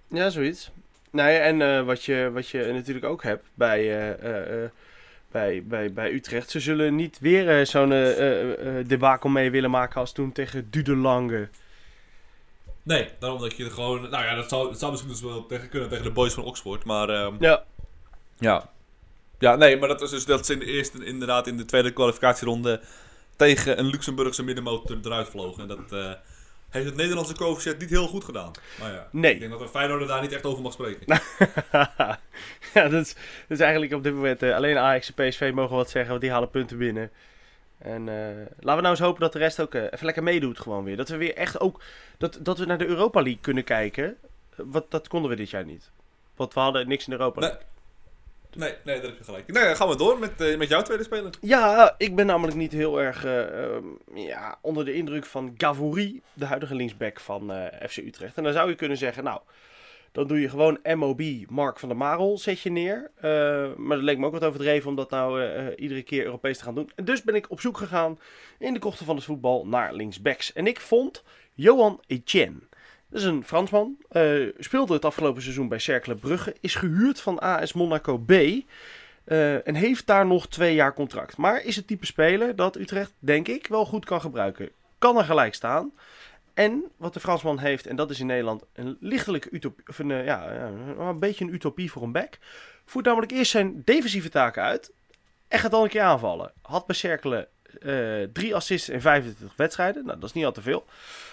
[0.09, 0.71] ja zoiets.
[1.11, 4.71] Nee, en eh, wat, je, wat je natuurlijk ook hebt bij, eh,
[5.31, 6.51] bij, bij, bij Utrecht.
[6.51, 7.91] Ze zullen niet weer zo'n
[8.87, 11.49] debacle mee willen maken als toen tegen Dudelange.
[12.83, 14.01] Nee, daarom dat je er gewoon...
[14.11, 16.45] Nou ja, dat zou, dat zou misschien dus wel tegen kunnen tegen de boys van
[16.45, 16.85] Oxford.
[16.85, 17.65] Maar ehm, Ja,
[18.39, 18.71] ja.
[19.39, 21.93] Ja, nee, maar dat is dus dat ze in de eerste, inderdaad in de tweede
[21.93, 22.81] kwalificatieronde
[23.37, 25.63] tegen een Luxemburgse middenmotor eruit vlogen.
[25.63, 26.13] En dat eh,
[26.71, 28.51] heeft het Nederlandse coëfficiënt niet heel goed gedaan.
[28.81, 29.33] Maar ja, Nee.
[29.33, 31.07] ik denk dat een Feyenoord daar niet echt over mag spreken.
[32.75, 35.77] ja, dat is, dat is eigenlijk op dit moment eh, alleen Ajax en PSV mogen
[35.77, 37.11] wat zeggen, want die halen punten binnen.
[37.83, 40.61] En eh, laten we nou eens hopen dat de rest ook eh, even lekker meedoet
[40.61, 40.97] gewoon weer.
[40.97, 41.83] Dat we weer echt ook,
[42.19, 44.17] dat, dat we naar de Europa League kunnen kijken.
[44.57, 45.91] Wat, dat konden we dit jaar niet.
[46.37, 47.61] Want we hadden niks in Europa League.
[48.57, 49.53] Nee, nee, daar heb je gelijk.
[49.53, 51.33] Nee, dan gaan we door met, eh, met jouw tweede speler.
[51.41, 56.23] Ja, ik ben namelijk niet heel erg eh, ehm, ja, onder de indruk van Gavouri,
[56.33, 57.53] de huidige linksback van
[57.89, 58.37] FC Utrecht.
[58.37, 59.41] En dan zou je kunnen zeggen, nou,
[60.13, 63.11] dan doe je gewoon MOB, Mark van der Marel, zet je neer.
[63.15, 63.31] Eh,
[63.77, 66.59] maar dat leek me ook wat overdreven om dat nou eh, eh, iedere keer Europees
[66.59, 66.91] te gaan doen.
[66.95, 68.19] En dus ben ik op zoek gegaan
[68.59, 70.53] in de kochten van het voetbal naar linksbacks.
[70.53, 71.23] En ik vond
[71.55, 72.59] Johan Etienne.
[73.09, 73.97] Dat is een Fransman.
[74.59, 76.57] speelde het afgelopen seizoen bij Cercle Brugge.
[76.61, 78.33] Is gehuurd van AS Monaco B.
[79.65, 81.37] en heeft daar nog twee jaar contract.
[81.37, 84.71] Maar is het type speler dat Utrecht, denk ik, wel goed kan gebruiken.
[84.99, 85.93] Kan er gelijk staan.
[86.61, 90.25] En wat de Fransman heeft, en dat is in Nederland een lichtelijke utopie, een, eh,
[90.25, 90.67] ja, ja,
[90.99, 92.39] een beetje een utopie voor een back.
[92.85, 94.93] Voert namelijk eerst zijn defensieve taken uit
[95.49, 96.53] en gaat dan een keer aanvallen.
[96.63, 97.49] Had bij Cercle
[97.81, 100.05] eh, drie assists in 25 wedstrijden.
[100.05, 100.85] Nou, dat is niet al te veel.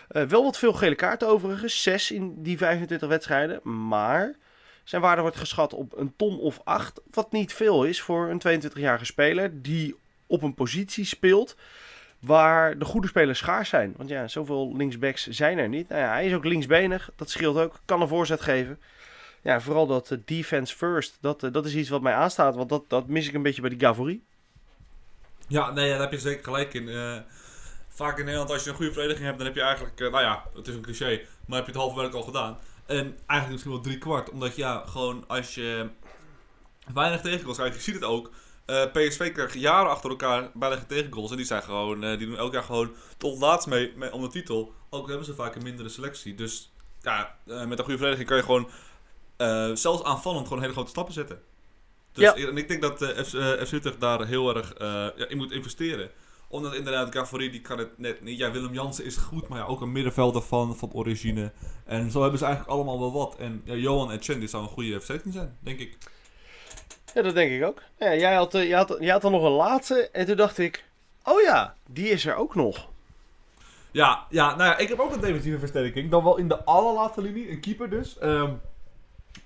[0.08, 1.82] Eh, wel wat veel gele kaarten overigens.
[1.82, 3.88] Zes in die 25 wedstrijden.
[3.88, 4.36] Maar
[4.84, 7.02] zijn waarde wordt geschat op een ton of acht.
[7.12, 9.96] Wat niet veel is voor een 22-jarige speler die
[10.28, 11.56] op een positie speelt
[12.20, 13.94] waar de goede spelers schaars zijn.
[13.98, 15.90] Want ja, zoveel linksbacks zijn er niet.
[15.90, 17.10] Nou ja, hij is ook linksbenig.
[17.16, 17.80] Dat scheelt ook.
[17.86, 18.80] Kan een voorzet geven.
[19.42, 21.18] Ja, vooral dat eh, defense first.
[21.22, 22.56] Dat, eh, dat is iets wat mij aanstaat.
[22.56, 24.22] Want dat, dat mis ik een beetje bij die Gavory.
[25.48, 26.90] Ja, nee, daar heb je zeker gelijk in.
[26.90, 27.18] Eh,
[27.88, 30.44] vaak in Nederland, als je een goede verdediging hebt, dan heb je eigenlijk, nou ja,
[30.56, 32.58] het is een cliché, maar heb je het halve werk al gedaan.
[32.86, 35.90] En eigenlijk misschien wel drie kwart, omdat ja, gewoon als je
[36.94, 38.32] weinig tegengoals krijgt, je ziet het ook.
[38.68, 41.32] Eh, PSV krijgt jaren achter elkaar bijna geen tegengoals.
[41.32, 44.22] En die zijn gewoon, eh, die doen elk jaar gewoon tot laatst mee, mee om
[44.22, 44.74] de titel.
[44.90, 46.36] Ook hebben ze vaak een mindere selectie.
[46.36, 48.70] Dus ja, eh, met een goede verdediging kan je gewoon,
[49.78, 51.42] zelfs aanvallend, gewoon hele grote stappen zetten.
[52.12, 52.36] Dus, Ja.
[52.36, 54.74] En ik denk dat FC, Utrecht daar heel erg
[55.16, 56.10] ja, in moet investeren.
[56.50, 58.38] Omdat inderdaad, Gavori die kan het net niet.
[58.38, 61.52] Ja, Willem Jansen is goed, maar ja, ook een middenvelder van, van origine.
[61.86, 63.36] En zo hebben ze eigenlijk allemaal wel wat.
[63.38, 65.98] En ja, Johan en Chen, die zou een goede versterking zijn, denk ik.
[67.18, 67.82] Ja, dat denk ik ook.
[68.00, 70.10] Ja, jij, had, eh, jij, had, jij had dan nog een laatste.
[70.12, 70.84] En toen dacht ik,
[71.24, 72.88] oh ja, die is er ook nog.
[73.92, 76.12] Ja, ja, nou ja, ik heb ook een defensieve versterking.
[76.12, 78.18] Dan wel in de allerlaatste linie, een keeper dus.
[78.18, 78.52] Ehm,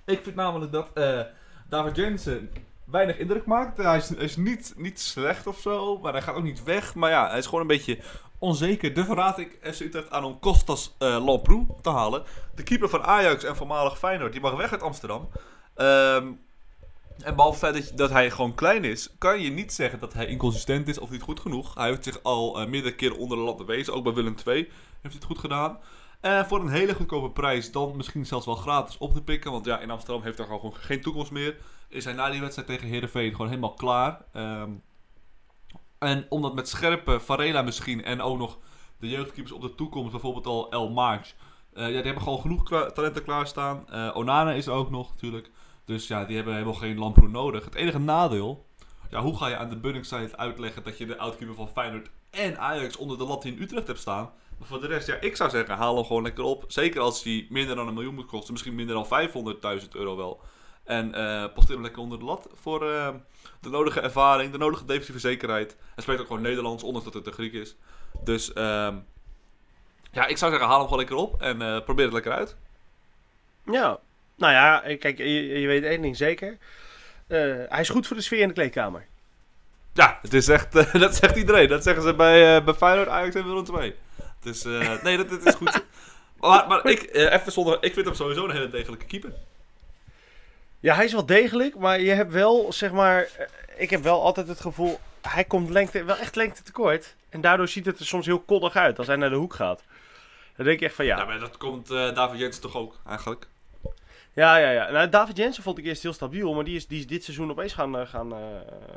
[0.04, 1.20] ik vind namelijk dat eh,
[1.68, 2.50] David Jensen
[2.84, 3.76] weinig indruk maakt.
[3.76, 6.94] Hij is, is niet, niet slecht of zo, maar hij gaat ook niet weg.
[6.94, 7.98] Maar ja, hij is gewoon een beetje
[8.38, 8.94] onzeker.
[8.94, 12.22] Dus raad ik FC Utrecht aan om Kostas eh Lamproe te halen.
[12.54, 15.28] De keeper van Ajax en voormalig Feyenoord, die mag weg uit Amsterdam.
[15.74, 16.26] Ehm,
[17.22, 20.26] en behalve het feit dat, hij gewoon klein is, kan je niet zeggen dat hij
[20.26, 21.74] inconsistent is of niet goed genoeg.
[21.74, 24.56] Hij heeft zich al eh, meerdere keren onder de lat bewezen, ook bij Willem II
[24.56, 24.68] heeft
[25.02, 25.78] hij het goed gedaan.
[26.20, 29.50] En voor een hele goedkope prijs, dan misschien zelfs wel gratis op te pikken.
[29.50, 31.56] Want ja, in Amsterdam heeft hij gewoon geen toekomst meer.
[31.88, 34.24] Is hij na die wedstrijd tegen Heerenveen gewoon helemaal klaar.
[34.32, 34.70] Ehm,
[35.98, 38.58] en omdat met scherpe Varela misschien en ook nog
[38.98, 41.34] de jeugdkeepers op de toekomst, bijvoorbeeld al El March.
[41.72, 43.88] eh, ja, die hebben gewoon genoeg talenten klaarstaan.
[43.88, 45.50] Eh Onana is er ook nog natuurlijk.
[45.84, 47.64] Dus ja, die hebben helemaal geen Lamproe nodig.
[47.64, 48.66] Het enige nadeel,
[49.10, 52.58] ja, hoe ga je aan de Bunningside uitleggen dat je de outkeeper van Feyenoord en
[52.58, 54.30] Ajax onder de lat in Utrecht hebt staan?
[54.58, 56.64] Maar voor de rest, ja, ik zou zeggen, haal hem gewoon lekker op.
[56.68, 59.30] Zeker als hij minder dan een miljoen moet kosten, misschien minder dan
[59.82, 60.40] 500.000 euro wel.
[60.84, 63.08] En eh posteer hem lekker onder de lat voor eh,
[63.60, 65.76] de nodige ervaring, de nodige defensieve zekerheid.
[65.94, 67.76] Hij spreekt ook gewoon Nederlands, ondanks dat het een Griek is.
[68.24, 68.96] Dus ehm,
[70.12, 72.56] ja, ik zou zeggen, haal hem gewoon lekker op en eh, probeer het lekker uit.
[73.64, 73.98] Ja,
[74.36, 76.58] nou ja, eh, kijk, je, je weet één ding zeker.
[77.26, 79.06] Eh, hij is goed voor de sfeer in de kleedkamer.
[79.92, 81.68] Ja, het is echt, eh, dat zegt iedereen.
[81.68, 83.94] Dat zeggen ze bij, bij Feyenoord, Ajax en Willem II.
[84.40, 84.62] Dus
[85.02, 85.84] nee, dat, dat is goed.
[86.36, 89.32] Maar, maar ik, even zonder, ik vind hem sowieso een hele degelijke keeper.
[90.80, 93.28] Ja, hij is wel degelijk, maar je hebt wel, zeg maar,
[93.76, 97.14] ik heb wel altijd het gevoel, hij komt lengte, wel echt lengte tekort.
[97.28, 99.82] En daardoor ziet het er soms heel koddig uit als hij naar de hoek gaat.
[100.56, 101.16] Dan denk ik echt van ja.
[101.16, 103.46] Ja, maar dat komt David Jensen toch ook, eigenlijk?
[104.34, 104.90] Ja, ja, ja.
[104.90, 107.50] Nou, David Jensen vond ik eerst heel stabiel, maar die is, die is dit seizoen
[107.50, 108.38] opeens gaan, eh, gaan eh,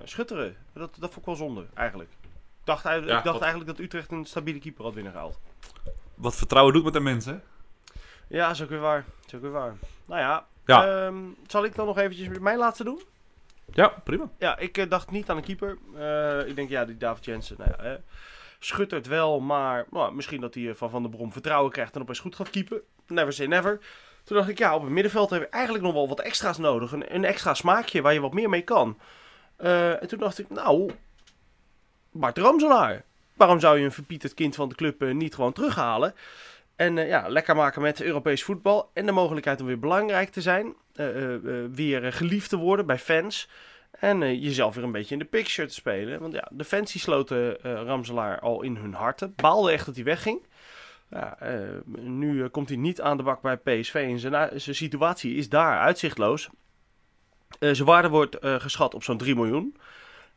[0.03, 0.55] schutteren.
[0.73, 2.09] Dat, dat vond ik wel zonde, eigenlijk.
[2.59, 5.39] Ik dacht, Ja, ik dacht wat- eigenlijk dat Utrecht een stabiele keeper had binnengehaald.
[6.15, 7.43] Wat vertrouwen doet met de mensen,
[8.27, 9.05] Ja, is ook weer waar.
[9.27, 9.73] Is ook weer waar.
[10.07, 11.05] Nou ja, Ja.
[11.05, 11.15] ehm,
[11.47, 13.01] zal ik dan nog eventjes mijn laatste doen?
[13.73, 14.29] Ja, prima.
[14.39, 15.77] Ja, ik eh, dacht niet aan een keeper.
[16.47, 17.97] Ik denk, ja, die David Jensen, nou ja,
[18.59, 22.19] schuttert wel, maar nou, misschien dat hij van Van der Brom vertrouwen krijgt en opeens
[22.19, 22.81] goed gaat keepen.
[23.07, 23.79] Never say never.
[24.26, 26.91] Toen dacht ik, ja, op het middenveld hebben we eigenlijk nog wel wat extra's nodig.
[26.91, 28.97] Een, een extra smaakje waar je wat meer mee kan.
[29.55, 30.91] Eh, en toen dacht ik, nou,
[32.11, 33.03] Bart Ramselaar.
[33.34, 36.13] Waarom zou je een verpieterd kind van de club eh, niet gewoon terughalen?
[36.76, 38.89] En eh, ja, lekker maken met Europees voetbal.
[38.93, 40.76] En de mogelijkheid om weer belangrijk te zijn.
[41.71, 43.49] weer geliefd te worden bij fans.
[43.99, 46.19] En jezelf weer een beetje in de picture te spelen.
[46.19, 49.34] Want ja, de fans die sloten Ramselaar al in hun harten.
[49.36, 50.41] Baalden echt dat hij wegging.
[51.09, 51.61] Eh,
[51.99, 53.93] nu eh, komt hij niet aan de bak bij PSV.
[53.93, 56.49] En zijn, zijn situatie is daar uitzichtloos.
[57.59, 59.75] Eh, zijn waarde wordt eh, geschat op zo'n 3 miljoen.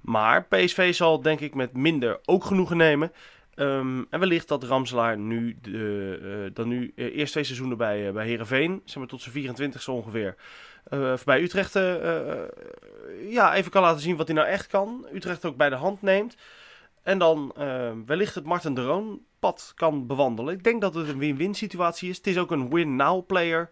[0.00, 3.12] Maar PSV zal denk ik met minder ook genoegen nemen.
[3.54, 8.06] Ehm, en wellicht dat Ramselaar nu, de, eh, dan nu eh, eerst twee seizoenen bij,
[8.06, 10.34] eh bij Heerenveen, zeg maar tot zijn 24 ongeveer,
[10.84, 12.48] eh, of bij Utrecht eh, eh,
[13.28, 15.06] ja, even kan laten zien wat hij nou echt kan.
[15.12, 16.36] Utrecht ook bij de hand neemt.
[17.02, 18.80] En dan eh, wellicht het Martin de
[19.38, 20.54] pad kan bewandelen.
[20.54, 22.16] Ik denk dat het een win-win situatie is.
[22.16, 23.70] Het is ook een win-now player.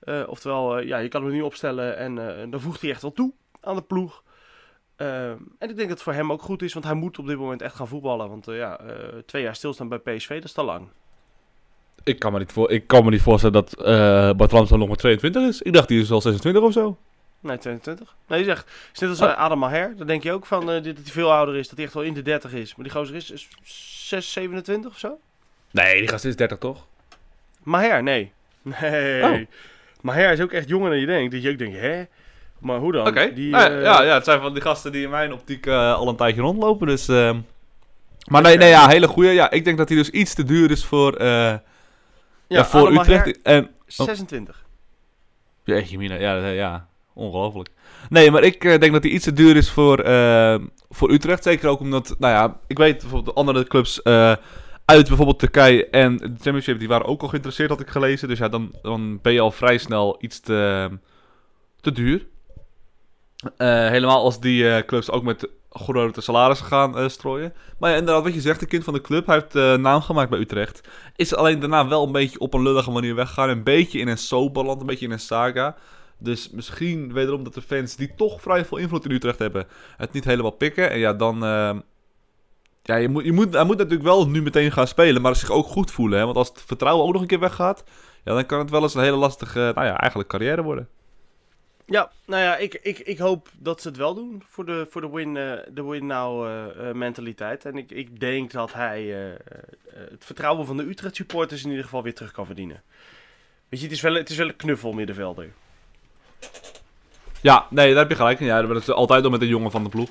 [0.00, 3.02] Eh, oftewel, eh, ja, je kan hem nu opstellen en eh, dan voegt hij echt
[3.02, 4.22] wel toe aan de ploeg.
[4.96, 7.38] En ik denk dat het voor hem ook goed is, want hij moet op dit
[7.38, 8.28] moment echt gaan voetballen.
[8.28, 8.80] Want ja,
[9.26, 10.88] twee jaar stilstaan bij PSV, dat is te lang.
[12.04, 13.74] Ik kan me niet, voor, ik kan me niet voorstellen dat
[14.50, 15.62] Ramselaar nog maar 22 is.
[15.62, 16.98] Ik dacht, die is al 26 of zo.
[17.40, 18.14] Nee, 22.
[18.26, 19.38] Nee, je zegt, het is net als Oh.
[19.38, 19.94] Adam Maher.
[19.96, 22.02] Dan denk je ook van dit- dat hij veel ouder is, dat hij echt wel
[22.02, 22.74] in de 30 is.
[22.74, 23.48] Maar die gozer is, is
[24.08, 25.18] 6, 27 of zo?
[25.70, 26.86] Nee, die gast is 30 toch?
[27.62, 28.32] Maher, nee.
[28.62, 29.22] Nee.
[29.22, 29.46] Oh.
[30.00, 31.32] Maher is ook echt jonger dan je denkt.
[31.32, 32.02] Dat je ook denkt, hè?
[32.58, 33.06] Maar hoe dan?
[33.06, 33.20] Oké.
[33.20, 36.16] Ja, eh, ja, ja, het zijn van die gasten die in mijn optiek al een
[36.16, 36.86] tijdje rondlopen.
[36.86, 37.40] Dus, ehm.
[38.30, 39.32] Maar nee, nee, ja, hele goeie.
[39.32, 41.62] Ja, ik denk dat hij dus iets te duur is voor, ja,
[42.48, 43.42] ja, voor Adam Maher, Utrecht.
[43.42, 44.64] En, 26.
[45.64, 46.88] Jeetje mina, ja, ja,
[47.18, 47.68] ongelooflijk.
[48.08, 50.58] Nee, maar ik eh, denk dat hij iets te duur is voor, eh,
[50.90, 51.42] voor Utrecht.
[51.42, 54.32] Zeker ook omdat, nou ja, ik weet bijvoorbeeld de andere clubs eh,
[54.84, 58.28] uit bijvoorbeeld Turkije en de Championship, die waren ook al geïnteresseerd, had ik gelezen.
[58.28, 60.90] Dus ja, dan, dan ben je al vrij snel iets te,
[61.80, 62.26] te duur.
[63.56, 67.54] Helemaal als die clubs ook met grote salarissen gaan strooien.
[67.78, 70.30] Maar ja, inderdaad, wat je zegt, de kind van de club, hij heeft naam gemaakt
[70.30, 70.88] bij Utrecht.
[71.16, 73.48] Is alleen daarna wel een beetje op een lullige manier weggegaan.
[73.48, 75.76] Een beetje in een soap beland, een beetje in een saga.
[76.18, 79.66] Dus misschien wederom dat de fans die toch vrij veel invloed in Utrecht hebben,
[79.96, 80.90] het niet helemaal pikken.
[80.90, 81.44] En ja, dan.
[81.44, 81.78] eh,
[82.82, 85.50] ja, je moet, je moet, hij moet natuurlijk wel nu meteen gaan spelen, maar zich
[85.50, 86.18] ook goed voelen.
[86.18, 86.24] Hè?
[86.24, 87.84] Want als het vertrouwen ook nog een keer weggaat,
[88.24, 90.88] ja, dan kan het wel eens een hele lastige, nou ja, eigenlijk carrière worden.
[91.86, 95.00] Ja, nou ja, ik, ik, ik hoop dat ze het wel doen voor de, voor
[95.00, 97.64] de win, eh, de win eh, eh, mentaliteit.
[97.64, 99.38] En ik, ik denk dat hij eh, eh,
[100.10, 102.82] het vertrouwen van de Utrecht supporters in ieder geval weer terug kan verdienen.
[103.68, 105.52] Weet je, het is wel, het is wel een knuffel middenvelder.
[107.40, 108.46] Ja, nee, daar heb je gelijk in.
[108.46, 110.10] Ja, dat is altijd al met de jongen van de ploeg.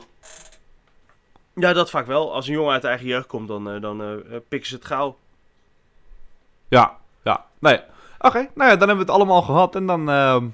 [1.59, 2.33] Ja, dat vaak wel.
[2.33, 4.75] Als een jongen uit de eigen jeugd komt, dan, eh, dan eh, eh, pikken ze
[4.75, 5.17] het gauw.
[6.67, 7.79] Ja, ja, nee.
[8.19, 9.75] Oké, nou ja, dan hebben we het allemaal gehad.
[9.75, 10.47] En dan ehm,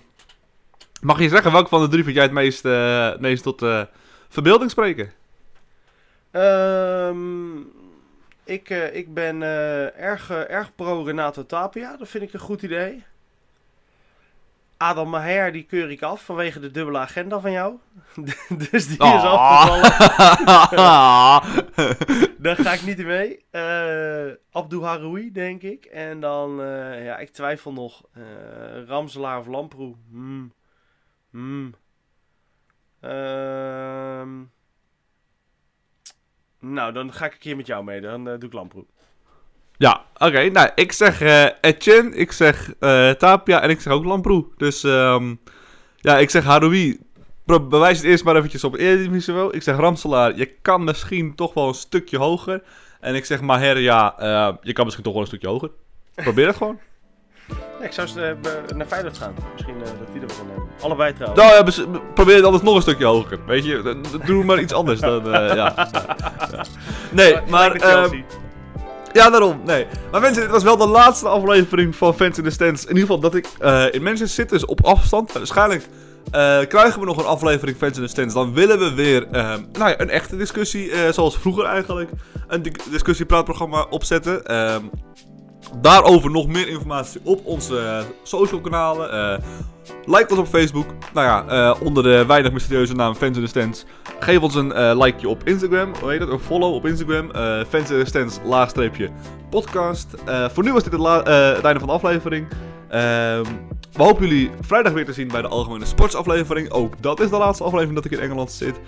[1.01, 2.63] mag je zeggen welke van de drie vind jij het meest,
[3.19, 3.65] meest tot
[4.29, 5.13] verbeelding spreken?
[6.31, 7.57] Ehm,
[8.43, 9.41] ik, ik ben
[9.97, 11.97] erg, erg pro Renato Tapia.
[11.97, 13.03] Dat vind ik een goed idee.
[14.83, 17.77] Adam Maher, die keur ik af vanwege de dubbele agenda van jou.
[18.69, 19.91] dus die is afgevallen.
[22.43, 23.45] Daar ga ik niet in mee.
[24.51, 25.85] Abdou Haroui, denk ik.
[25.85, 28.03] En dan, eh, ja, ik twijfel nog.
[28.13, 28.23] eh
[28.87, 29.95] Ramselaar of Lamproe.
[30.09, 30.53] Hmm.
[31.29, 31.73] Hmm.
[32.99, 34.41] Ehm.
[36.59, 38.01] Nou, dan ga ik een keer met jou mee.
[38.01, 38.85] Dan doe ik Lamproe.
[39.83, 40.49] Ja, oké.
[40.49, 44.45] nou, ik zeg eh Etienne, ik zeg eh, Tapia en ik zeg ook Lamproe.
[44.57, 45.35] Dus ehm,
[45.95, 46.99] ja, ik zeg Haroui.
[47.45, 49.53] Bewijs het eerst maar eventjes op het Eredivisie-niveau.
[49.53, 52.63] Ik zeg Ramselaar, je kan misschien toch wel een stukje hoger.
[52.99, 55.69] En ik zeg Maher, ja, eh, je kan misschien toch wel een stukje hoger.
[56.15, 56.79] Probeer het gewoon.
[57.79, 58.37] Ja, ik zou eens,
[58.75, 59.33] naar Feyenoord gaan.
[59.53, 60.67] Misschien dat die er wel van hebben.
[60.81, 61.77] Allebei trouwens.
[61.77, 63.39] Nou ja, probeer het anders nog een stukje hoger.
[63.45, 64.99] Weet je, doe maar iets anders.
[64.99, 65.55] Dan, ja.
[65.55, 65.89] Ja.
[67.11, 67.79] Nee, maar...
[69.19, 69.61] ja, daarom.
[69.65, 69.85] Nee.
[70.11, 72.81] Maar mensen, dit was wel de laatste aflevering van Fans in the Stands.
[72.83, 75.31] In ieder geval dat ik eh, in Manchester zit, dus op afstand.
[75.31, 75.87] Waarschijnlijk
[76.31, 79.61] Eh, krijgen we nog een aflevering Fans in the Stands, dan willen we weer ehm,
[79.71, 82.09] nou ja, een echte discussie, eh, zoals vroeger eigenlijk,
[82.47, 84.45] een di- discussiepraatprogramma opzetten.
[85.81, 89.11] Daarover nog meer informatie op onze eh, social kanalen.
[89.11, 89.43] Eh,
[90.05, 90.85] like ons op Facebook.
[91.13, 93.85] Nou ja, eh, onder de weinig mysterieuze naam Fans in the Stands.
[94.19, 95.91] Geef ons een likeje op Instagram.
[96.01, 96.29] Hoe heet dat?
[96.29, 97.31] Een follow op Instagram.
[97.69, 99.09] Fans in the Stands, laagstreepje,
[99.49, 100.07] podcast.
[100.51, 102.47] Voor nu was dit het, einde van de aflevering.
[102.89, 103.43] Ehm,
[103.91, 106.71] we hopen jullie vrijdag weer te zien bij de Algemene Sportsaflevering.
[106.71, 108.79] Ook dat is de laatste aflevering dat ik in Engeland zit.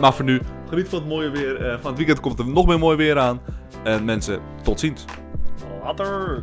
[0.00, 1.78] Maar voor nu, geniet van het mooie weer.
[1.80, 3.40] Van het weekend komt er nog meer mooi weer aan.
[3.84, 5.04] En mensen, tot ziens.
[5.84, 6.42] Father.